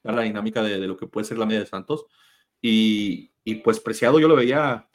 [0.02, 2.06] la dinámica de, lo que puede ser la media de Santos.
[2.60, 4.88] Y, y pues Preciado yo lo veía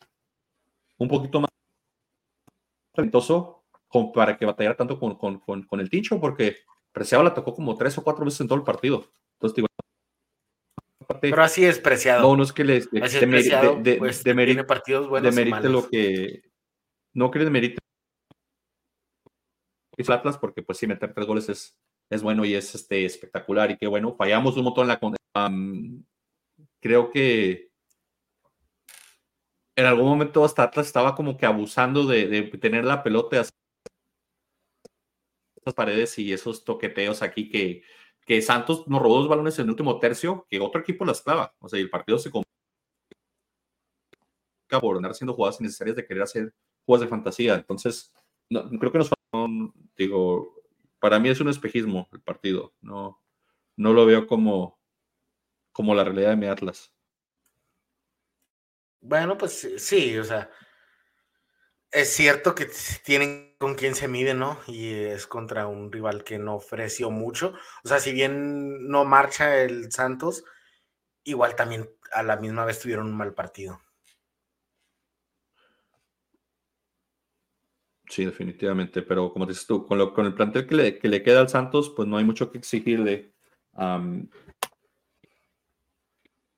[0.97, 1.49] un poquito más
[2.93, 3.63] talentoso,
[4.13, 6.57] para que batallara tanto con, con, con, el Tincho, porque
[6.99, 9.05] Preciado la tocó como tres o cuatro veces en todo el partido.
[9.35, 9.67] Entonces, digo,
[11.21, 12.21] pero así es Preciado.
[12.21, 14.21] No, no es que le de, de, pues,
[14.67, 16.43] partidos buenos demerite lo que
[17.13, 17.77] no que demerite
[20.07, 21.77] Atlas porque pues sí meter tres goles es,
[22.09, 24.97] es bueno y es este espectacular y qué bueno fallamos un montón en
[25.35, 26.03] la um,
[26.81, 27.69] creo que
[29.75, 33.45] en algún momento hasta Atlas estaba como que abusando de, de tener la pelota
[35.73, 37.83] paredes y esos toqueteos aquí que,
[38.25, 41.55] que Santos nos robó dos balones en el último tercio, que otro equipo las clava.
[41.59, 42.49] O sea, el partido se complica
[44.81, 46.53] por andar haciendo jugadas innecesarias de querer hacer
[46.85, 47.55] jugadas de fantasía.
[47.55, 48.13] Entonces,
[48.49, 49.09] no, creo que nos
[49.97, 50.55] digo,
[50.99, 52.73] para mí es un espejismo el partido.
[52.81, 53.21] No,
[53.75, 54.79] no lo veo como,
[55.71, 56.93] como la realidad de mi Atlas.
[59.01, 60.51] Bueno, pues sí, o sea,
[61.91, 62.67] es cierto que
[63.03, 64.59] tienen con quién se mide, ¿no?
[64.67, 67.53] Y es contra un rival que no ofreció mucho.
[67.83, 70.43] O sea, si bien no marcha el Santos,
[71.23, 73.81] igual también a la misma vez tuvieron un mal partido.
[78.07, 81.41] Sí, definitivamente, pero como dices tú, con, lo, el plantel que le, que le, queda
[81.41, 83.33] al Santos, pues no hay mucho que exigirle.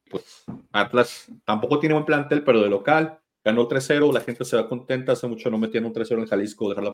[0.09, 4.69] pues Atlas tampoco tiene buen plantel, pero de local ganó 3-0, la gente se va
[4.69, 6.91] contenta, hace mucho no metían un 3-0 en Jalisco, dejarla.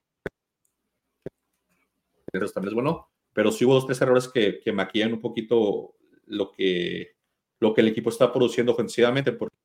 [2.32, 5.96] También es bueno, pero sí hubo dos, tres errores que, que maquillan un poquito
[6.26, 7.16] lo que,
[7.60, 9.56] lo que el equipo está produciendo ofensivamente, porque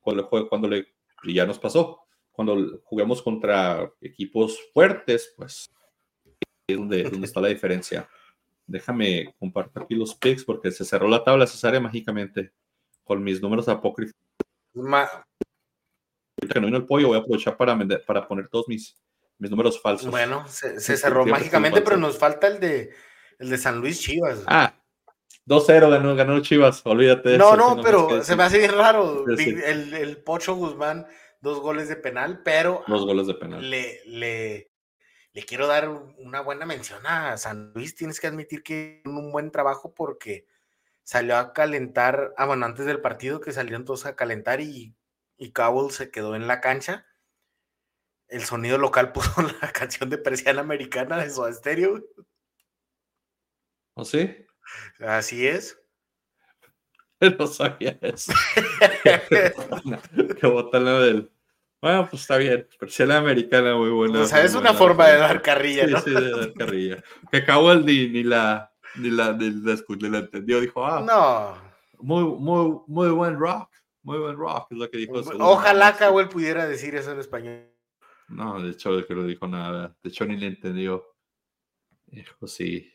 [0.00, 0.86] cuando, cuando le,
[1.24, 2.00] ya nos pasó,
[2.30, 5.70] cuando jugamos contra equipos fuertes, pues
[6.68, 8.08] es donde, donde está la diferencia.
[8.66, 12.52] Déjame compartir aquí los picks porque se cerró la tabla cesárea mágicamente
[13.04, 14.25] con mis números apócrifos
[16.52, 17.76] que no vino el pollo, voy a aprovechar para,
[18.06, 18.96] para poner todos mis,
[19.38, 20.10] mis números falsos.
[20.10, 22.90] Bueno, se, cerró mágicamente, pero nos falta el de,
[23.38, 24.42] el de San Luis Chivas.
[24.46, 24.74] Ah,
[25.46, 27.38] 2-0 ganó, ganó Chivas, olvídate.
[27.38, 29.24] no, no, pero se me hace bien raro.
[29.28, 31.06] El, el, Pocho Guzmán,
[31.40, 32.82] dos goles de penal, pero.
[32.86, 33.68] Dos goles de penal.
[33.68, 34.70] Le, le,
[35.32, 35.88] le quiero dar
[36.18, 37.94] una buena mención a San Luis.
[37.94, 40.46] Tienes que admitir que un buen trabajo porque
[41.06, 44.92] salió a calentar, ah, bueno, antes del partido que salieron todos a calentar y,
[45.38, 47.06] y Cowell se quedó en la cancha.
[48.26, 49.30] El sonido local puso
[49.62, 52.04] la canción de Persiana Americana de su Stereo.
[53.94, 54.36] ¿O ¿Oh, sí?
[54.98, 55.80] Así es.
[57.38, 58.30] No sabía eso.
[60.38, 61.30] que botana del.
[61.80, 62.68] Bueno, pues está bien.
[62.98, 64.20] la americana muy buena.
[64.20, 65.98] O sea, es una forma de dar carrilla, ¿no?
[66.02, 67.02] Sí, de dar carrilla.
[67.32, 70.60] Que Cowell ni, ni la ni la, ni la, ni la entendió.
[70.60, 71.66] Dijo, ah, no.
[71.98, 73.70] Muy, muy, muy buen rock.
[74.02, 75.14] Muy buen rock, es lo que dijo.
[75.40, 77.66] Ojalá Cowell pudiera decir eso en español.
[78.28, 79.96] No, de hecho, que no dijo nada.
[80.02, 81.04] De hecho, ni le entendió.
[82.06, 82.92] Dijo, sí.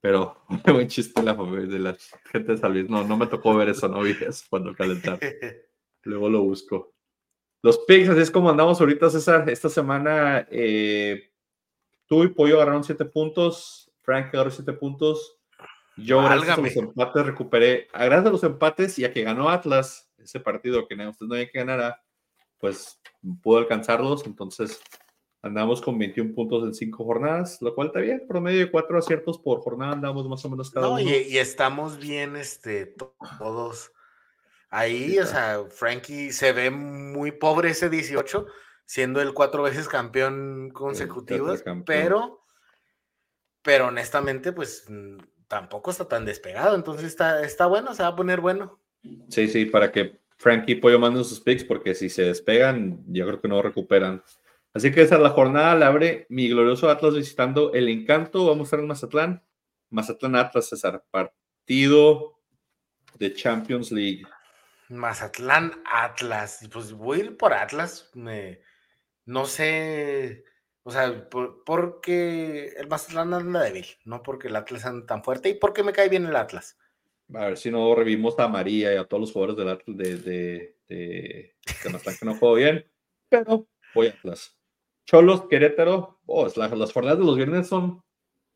[0.00, 1.96] Pero, buen chiste la de la
[2.32, 5.20] gente de San No, no me tocó ver eso, no vi eso cuando calentar.
[6.02, 6.94] Luego lo busco.
[7.62, 9.48] Los picks, así es como andamos ahorita, César.
[9.48, 11.30] Esta semana, eh,
[12.06, 13.81] tú y Pollo agarraron siete puntos.
[14.02, 15.38] Frank agarró siete puntos.
[15.96, 17.88] Yo, gracias a los empates, recuperé.
[17.92, 21.50] Gracias a los empates y a que ganó Atlas, ese partido que usted no había
[21.50, 22.02] que ganara,
[22.58, 23.00] pues
[23.42, 24.26] pudo alcanzarlos.
[24.26, 24.80] Entonces,
[25.42, 28.24] andamos con 21 puntos en cinco jornadas, lo cual está bien.
[28.26, 31.00] Promedio de cuatro aciertos por jornada, andamos más o menos cada uno.
[31.00, 32.94] Y, y, estamos bien, este,
[33.38, 33.92] todos
[34.72, 38.46] Ahí, o sea, Frankie se ve muy pobre ese 18,
[38.86, 41.54] siendo el cuatro veces campeón consecutivo,
[41.84, 42.41] pero,
[43.62, 45.18] pero honestamente, pues mm,
[45.48, 48.80] tampoco está tan despegado, entonces está, está bueno, se va a poner bueno.
[49.28, 53.26] Sí, sí, para que Frankie y Pollo manden sus picks, porque si se despegan, yo
[53.26, 54.22] creo que no recuperan.
[54.74, 58.60] Así que esa es la jornada, la abre mi glorioso Atlas visitando el Encanto, vamos
[58.60, 59.42] a estar en Mazatlán,
[59.90, 62.38] Mazatlán Atlas, César, partido
[63.18, 64.24] de Champions League.
[64.88, 66.66] Mazatlán Atlas.
[66.72, 68.10] Pues voy a ir por Atlas.
[68.14, 68.60] Me,
[69.24, 70.44] no sé.
[70.84, 71.28] O sea,
[71.64, 75.92] porque el Mazatlán anda débil, no porque el Atlas anda tan fuerte y porque me
[75.92, 76.76] cae bien el Atlas.
[77.34, 80.76] A ver si no revivimos a María y a todos los jugadores del Atlas de,
[80.88, 81.54] de,
[81.84, 82.84] Mazatlán que no juego bien,
[83.28, 84.58] pero voy a Atlas.
[85.06, 88.02] Cholos, Querétaro, oh, las jornadas de los viernes son,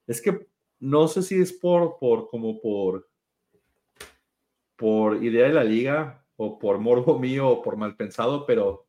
[0.06, 0.46] es que
[0.78, 3.08] no sé si es por, por, como por,
[4.76, 8.86] por idea de la liga, o por morbo mío o por mal pensado, pero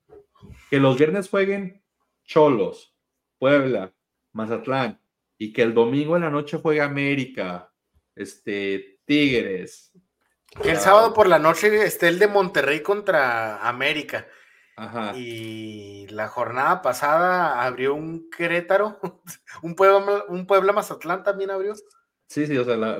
[0.69, 1.83] que los viernes jueguen
[2.23, 2.96] Cholos,
[3.39, 3.93] Puebla,
[4.33, 4.99] Mazatlán
[5.37, 7.71] y que el domingo en la noche juegue América,
[8.15, 9.91] este, Tigres.
[10.61, 14.27] Que el sábado por la noche esté el de Monterrey contra América.
[15.15, 18.99] Y la jornada pasada abrió un Querétaro,
[19.63, 21.73] un Puebla, un Puebla Mazatlán también abrió.
[22.27, 22.99] Sí, sí, o sea, la,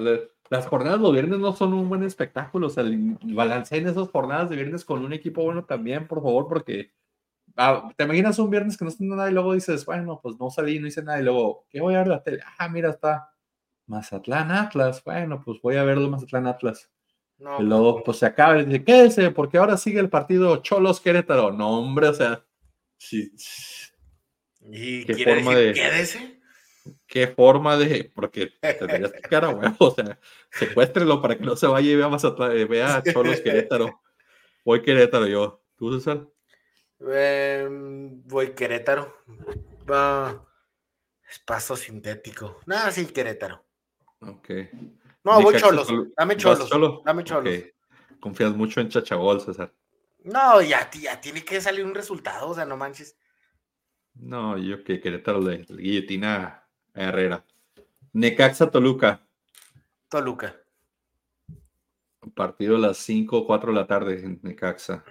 [0.49, 2.68] las jornadas de viernes no son un buen espectáculo.
[2.68, 2.84] O sea,
[3.22, 6.91] balanceen esas jornadas de viernes con un equipo bueno también, por favor, porque
[7.57, 10.49] ah, te imaginas un viernes que no está nada y luego dices, bueno, pues no
[10.49, 11.19] salí, no hice nada.
[11.19, 12.41] Y luego, ¿qué voy a ver la tele?
[12.57, 13.31] Ah, mira, está
[13.88, 15.03] Mazatlán Atlas.
[15.03, 16.89] Bueno, pues voy a verlo Mazatlán Atlas.
[17.39, 21.01] y pues, luego, pues se acaba y dice, quédese, porque ahora sigue el partido Cholos
[21.01, 21.51] Querétaro.
[21.51, 22.45] No, hombre, o sea,
[22.97, 23.31] sí.
[24.61, 25.89] ¿Y qué forma decir, de.
[25.89, 26.38] Quédese?
[27.05, 30.19] qué forma de, porque tendrías que cara huevo, o sea,
[30.51, 34.01] secuéstrelo para que no se vaya y vea más atrás, eh, vea a Cholos Querétaro.
[34.63, 35.63] Voy Querétaro yo.
[35.77, 36.27] ¿Tú, César?
[36.99, 39.23] Em, voy Querétaro.
[39.89, 40.43] Va.
[41.29, 42.61] Espacio sintético.
[42.65, 43.63] Nada, sí, Querétaro.
[44.21, 44.49] Ok.
[45.23, 45.87] No, voy Cholos.
[46.15, 46.69] Dame Cholos.
[47.03, 47.63] Dame Cholos.
[48.19, 49.73] Confías mucho en Chachagol, César.
[50.23, 53.17] No, ya, ya tiene que salir un resultado, o sea, no manches.
[54.15, 57.45] No, yo que Querétaro le guillotina Herrera.
[58.13, 59.21] Necaxa Toluca.
[60.09, 60.55] Toluca.
[62.33, 65.05] Partido a las 5 o 4 de la tarde en Necaxa.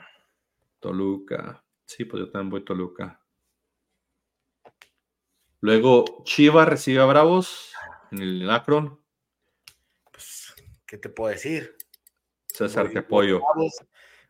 [0.80, 1.62] Toluca.
[1.86, 3.22] Sí, pues yo también voy Toluca.
[5.60, 7.72] Luego Chivas recibe a Bravos
[8.12, 9.00] en el Akron.
[10.12, 10.54] Pues,
[10.86, 11.76] ¿qué te puedo decir?
[12.48, 13.40] César, te apoyo.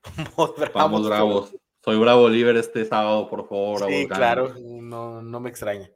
[0.74, 1.56] Vamos, bravos.
[1.84, 3.88] Soy Bravo Libre este sábado, por favor.
[3.88, 5.90] Sí, claro, no, no me extraña.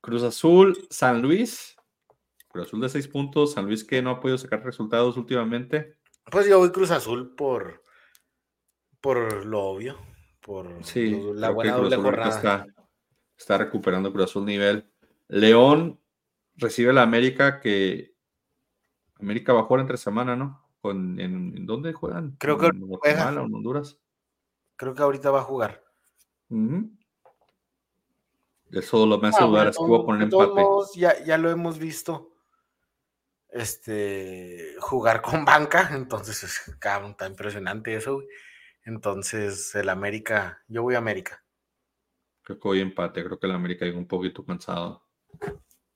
[0.00, 1.76] Cruz Azul, San Luis.
[2.48, 3.52] Cruz Azul de seis puntos.
[3.52, 5.98] San Luis que no ha podido sacar resultados últimamente.
[6.30, 7.82] Pues yo voy Cruz Azul por,
[9.00, 9.98] por lo obvio.
[10.40, 10.68] Por
[11.34, 12.66] la buena doble jornada.
[13.36, 14.90] Está, recuperando Cruz Azul nivel.
[15.28, 15.98] León
[16.56, 18.14] recibe la América que
[19.18, 20.62] América va a jugar entre semana, ¿no?
[20.80, 22.36] Con, en, ¿Dónde juegan?
[22.38, 23.98] Creo que en Guatemala en Honduras.
[24.76, 25.84] Creo que ahorita va a jugar.
[28.70, 30.62] Eso lo me hace dudar, es que voy a poner empate.
[30.96, 32.30] ya, ya lo hemos visto
[33.52, 38.22] este, jugar con banca, entonces es cabrón, está impresionante eso,
[38.84, 41.44] Entonces, el América, yo voy a América.
[42.42, 45.06] Creo que voy empate, creo que el América llega un poquito cansado.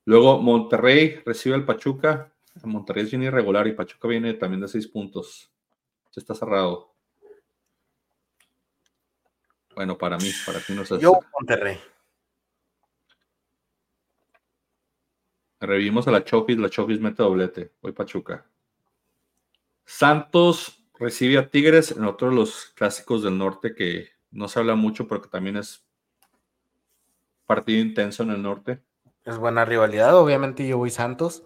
[0.04, 2.32] Luego, Monterrey recibe al Pachuca.
[2.62, 5.50] Monterrey es bien irregular y Pachuca viene también de seis puntos.
[6.10, 6.94] Se está cerrado.
[9.74, 11.00] Bueno, para mí, para ti no sé.
[11.00, 11.80] Yo Monterrey.
[15.60, 17.72] Revivimos a la Chofis, la Chofis mete doblete.
[17.80, 18.46] Voy Pachuca.
[19.84, 24.74] Santos recibe a Tigres en otro de los clásicos del norte que no se habla
[24.74, 25.84] mucho, pero que también es
[27.44, 28.82] partido intenso en el norte.
[29.22, 31.44] Es buena rivalidad, obviamente yo voy Santos.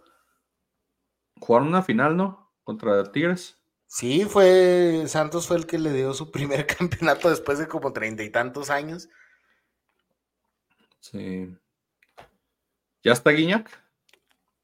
[1.40, 2.52] Jugaron una final, ¿no?
[2.62, 3.60] Contra Tigres.
[3.88, 8.22] Sí, fue Santos fue el que le dio su primer campeonato después de como treinta
[8.22, 9.08] y tantos años.
[11.00, 11.52] Sí.
[13.02, 13.68] ¿Ya está Guiñac?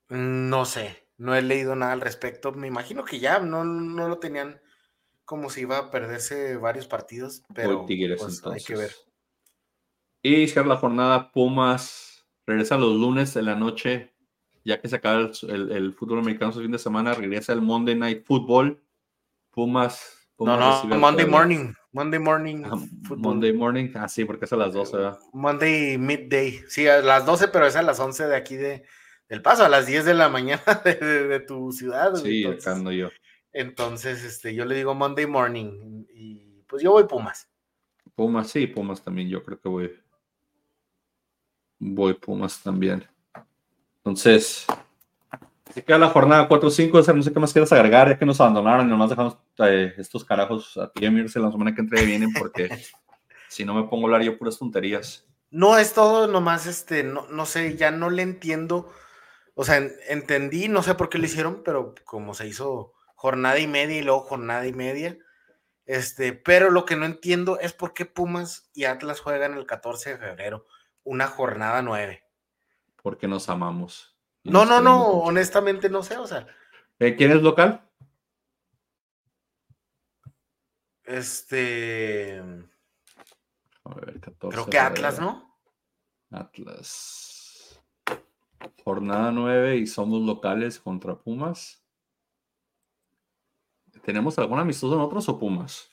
[0.09, 2.53] No sé, no he leído nada al respecto.
[2.53, 4.61] Me imagino que ya no, no lo tenían
[5.25, 8.93] como si iba a perderse varios partidos, pero Tigres, pues, hay que ver.
[10.23, 12.15] Y cierra la jornada, Pumas
[12.47, 14.15] regresa los lunes de la noche,
[14.65, 18.25] ya que se acaba el, fútbol americano su fin de semana, regresa el Monday Night
[18.25, 18.83] Football.
[19.51, 20.29] Pumas.
[20.39, 21.73] no, no, Monday Morning.
[21.93, 22.65] Monday Morning.
[22.65, 22.77] Ah,
[23.17, 25.19] Monday Morning, ah, sí, porque es a las 12, ¿verdad?
[25.33, 26.61] Monday Midday.
[26.69, 28.85] Sí, a las 12, pero es a las 11 de aquí de,
[29.29, 32.15] del paso, a las 10 de la mañana de, tu ciudad.
[32.17, 33.11] Sí, acá ando yo.
[33.55, 37.49] Entonces, este, yo le digo Monday morning y pues yo voy Pumas.
[38.17, 39.93] Pumas, sí, Pumas también, yo creo que voy.
[41.79, 43.07] Voy Pumas también.
[43.99, 44.67] Entonces,
[45.73, 48.87] se queda la jornada 4-5, no sé qué más quieras agregar, ya que nos abandonaron
[48.87, 52.69] y nomás dejamos eh, estos carajos a ti irse la semana que entre vienen porque
[53.49, 55.29] si no me pongo a hablar yo puras tonterías.
[55.53, 58.91] No, es todo nomás, este, no, no sé, ya no le entiendo,
[59.55, 62.94] o sea, entendí, no sé por qué lo hicieron, pero como se hizo
[63.25, 65.17] jornada y media y luego jornada y media.
[65.87, 70.11] Este, pero lo que no entiendo es por qué Pumas y Atlas juegan el 14
[70.11, 70.67] de febrero,
[71.05, 72.23] una jornada nueve.
[73.03, 74.15] Porque nos amamos.
[74.43, 76.47] No, no, no, honestamente no sé, o sea.
[76.99, 77.89] Eh, ¿Quién es local?
[81.05, 82.43] Este.
[83.85, 85.59] A ver, 14 Creo que Atlas, ¿no?
[86.31, 87.81] Atlas.
[88.85, 91.84] Jornada 9 y somos locales contra Pumas.
[94.05, 95.91] ¿Tenemos algún amistoso en otros o Pumas?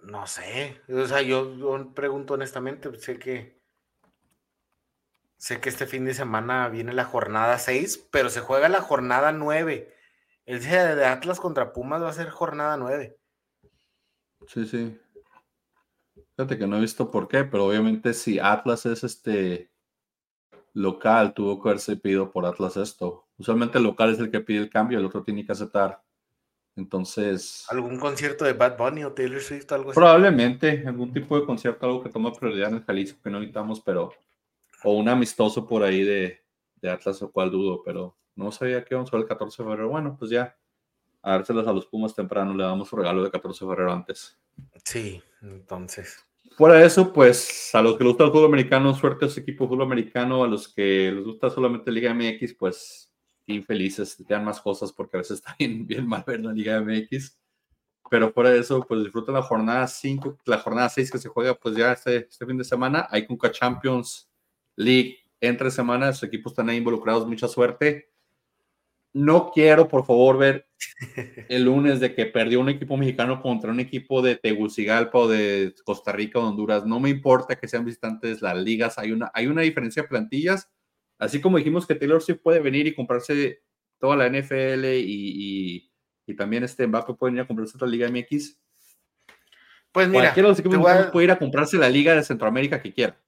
[0.00, 0.80] No sé.
[0.88, 3.58] O sea, yo, pregunto honestamente, sé que.
[5.36, 9.30] Sé que este fin de semana viene la jornada 6, pero se juega la jornada
[9.30, 9.94] 9.
[10.46, 13.16] El día de Atlas contra Pumas va a ser jornada 9.
[14.48, 15.00] Sí, sí.
[16.34, 19.70] Fíjate que no he visto por qué, pero obviamente si Atlas es este
[20.72, 23.28] local, tuvo que haberse pedido por Atlas esto.
[23.36, 26.02] Usualmente el local es el que pide el cambio, el otro tiene que aceptar
[26.78, 27.66] entonces.
[27.68, 29.96] ¿Algún concierto de Bad Bunny o Taylor Swift, algo así?
[29.96, 33.80] Probablemente, algún tipo de concierto, algo que toma prioridad en el Jalisco que no necesitamos,
[33.80, 34.12] pero.
[34.84, 36.40] O un amistoso por ahí de,
[36.88, 39.88] Atlas, o cual dudo, pero no sabía que íbamos a ver el 14 de febrero.
[39.88, 40.56] Bueno, pues ya,
[41.20, 44.38] a dárselas a los Pumas temprano, le damos su regalo de 14 de febrero antes.
[44.84, 46.24] Sí, entonces.
[46.56, 49.40] Fuera de eso, pues a los que les gusta el fútbol americano, suerte a ese
[49.40, 53.07] equipo fútbol americano, a los que les gusta solamente Liga MX, pues
[53.52, 56.80] infelices, te dan más cosas porque a veces está bien, bien mal ver la Liga
[56.80, 57.38] MX.
[58.10, 61.54] Pero fuera de eso, pues disfruta la jornada 5, la jornada 6 que se juega
[61.54, 63.06] pues ya este, este fin de semana.
[63.10, 64.30] Hay Conca Champions
[64.76, 68.10] League entre semanas, sus equipos están ahí involucrados, mucha suerte.
[69.12, 70.68] No quiero, por favor, ver
[71.48, 75.74] el lunes de que perdió un equipo mexicano contra un equipo de Tegucigalpa o de
[75.84, 76.86] Costa Rica o Honduras.
[76.86, 80.68] No me importa que sean visitantes las ligas, hay una, hay una diferencia de plantillas
[81.18, 83.62] Así como dijimos que Taylor Swift puede venir y comprarse
[83.98, 85.84] toda la NFL y,
[86.36, 88.60] también este Mbappé puede venir a comprarse otra Liga MX.
[89.90, 92.92] Pues mira, cualquiera de los equipos puede ir a comprarse la Liga de Centroamérica que
[92.92, 93.18] quiera.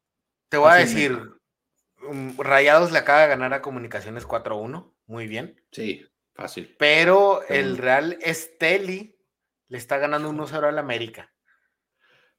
[0.50, 1.18] Te voy a decir,
[2.08, 5.60] um, Rayados le acaba de ganar a Comunicaciones 4-1, muy bien.
[5.72, 6.74] Sí, fácil.
[6.78, 9.16] Pero el Real Esteli
[9.68, 11.32] le está ganando 1-0 al América.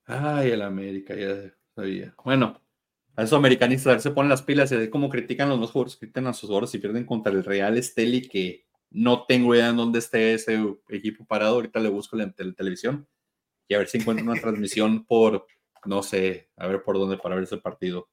[0.05, 2.13] Ay, el América, ya sabía.
[2.23, 2.60] Bueno,
[3.15, 6.27] a esos americanistas, se ponen las pilas y ver cómo critican los dos jugadores, critican
[6.27, 9.99] a sus jugadores y pierden contra el Real Esteli, que no tengo idea en dónde
[9.99, 10.59] esté ese
[10.89, 11.55] equipo parado.
[11.55, 13.07] Ahorita le busco en la televisión
[13.67, 15.45] y a ver si encuentro una transmisión por,
[15.85, 18.09] no sé, a ver por dónde para ver ese partido.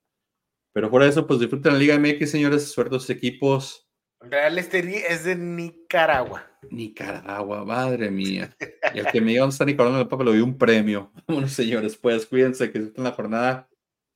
[0.72, 3.88] Pero por eso, pues disfruten la Liga MX, señores, suerte a sus equipos.
[4.20, 6.46] Real Esteli es de Nicaragua.
[6.70, 8.54] Nicaragua, madre mía.
[8.94, 11.12] Y el que me diga dónde está Nicaragua, el papá le doy un premio.
[11.26, 13.68] Bueno, señores, pues cuídense que disfruten la jornada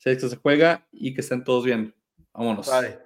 [0.03, 1.95] que se juega y que estén todos bien.
[2.33, 2.69] Vámonos.
[2.69, 2.99] Vale.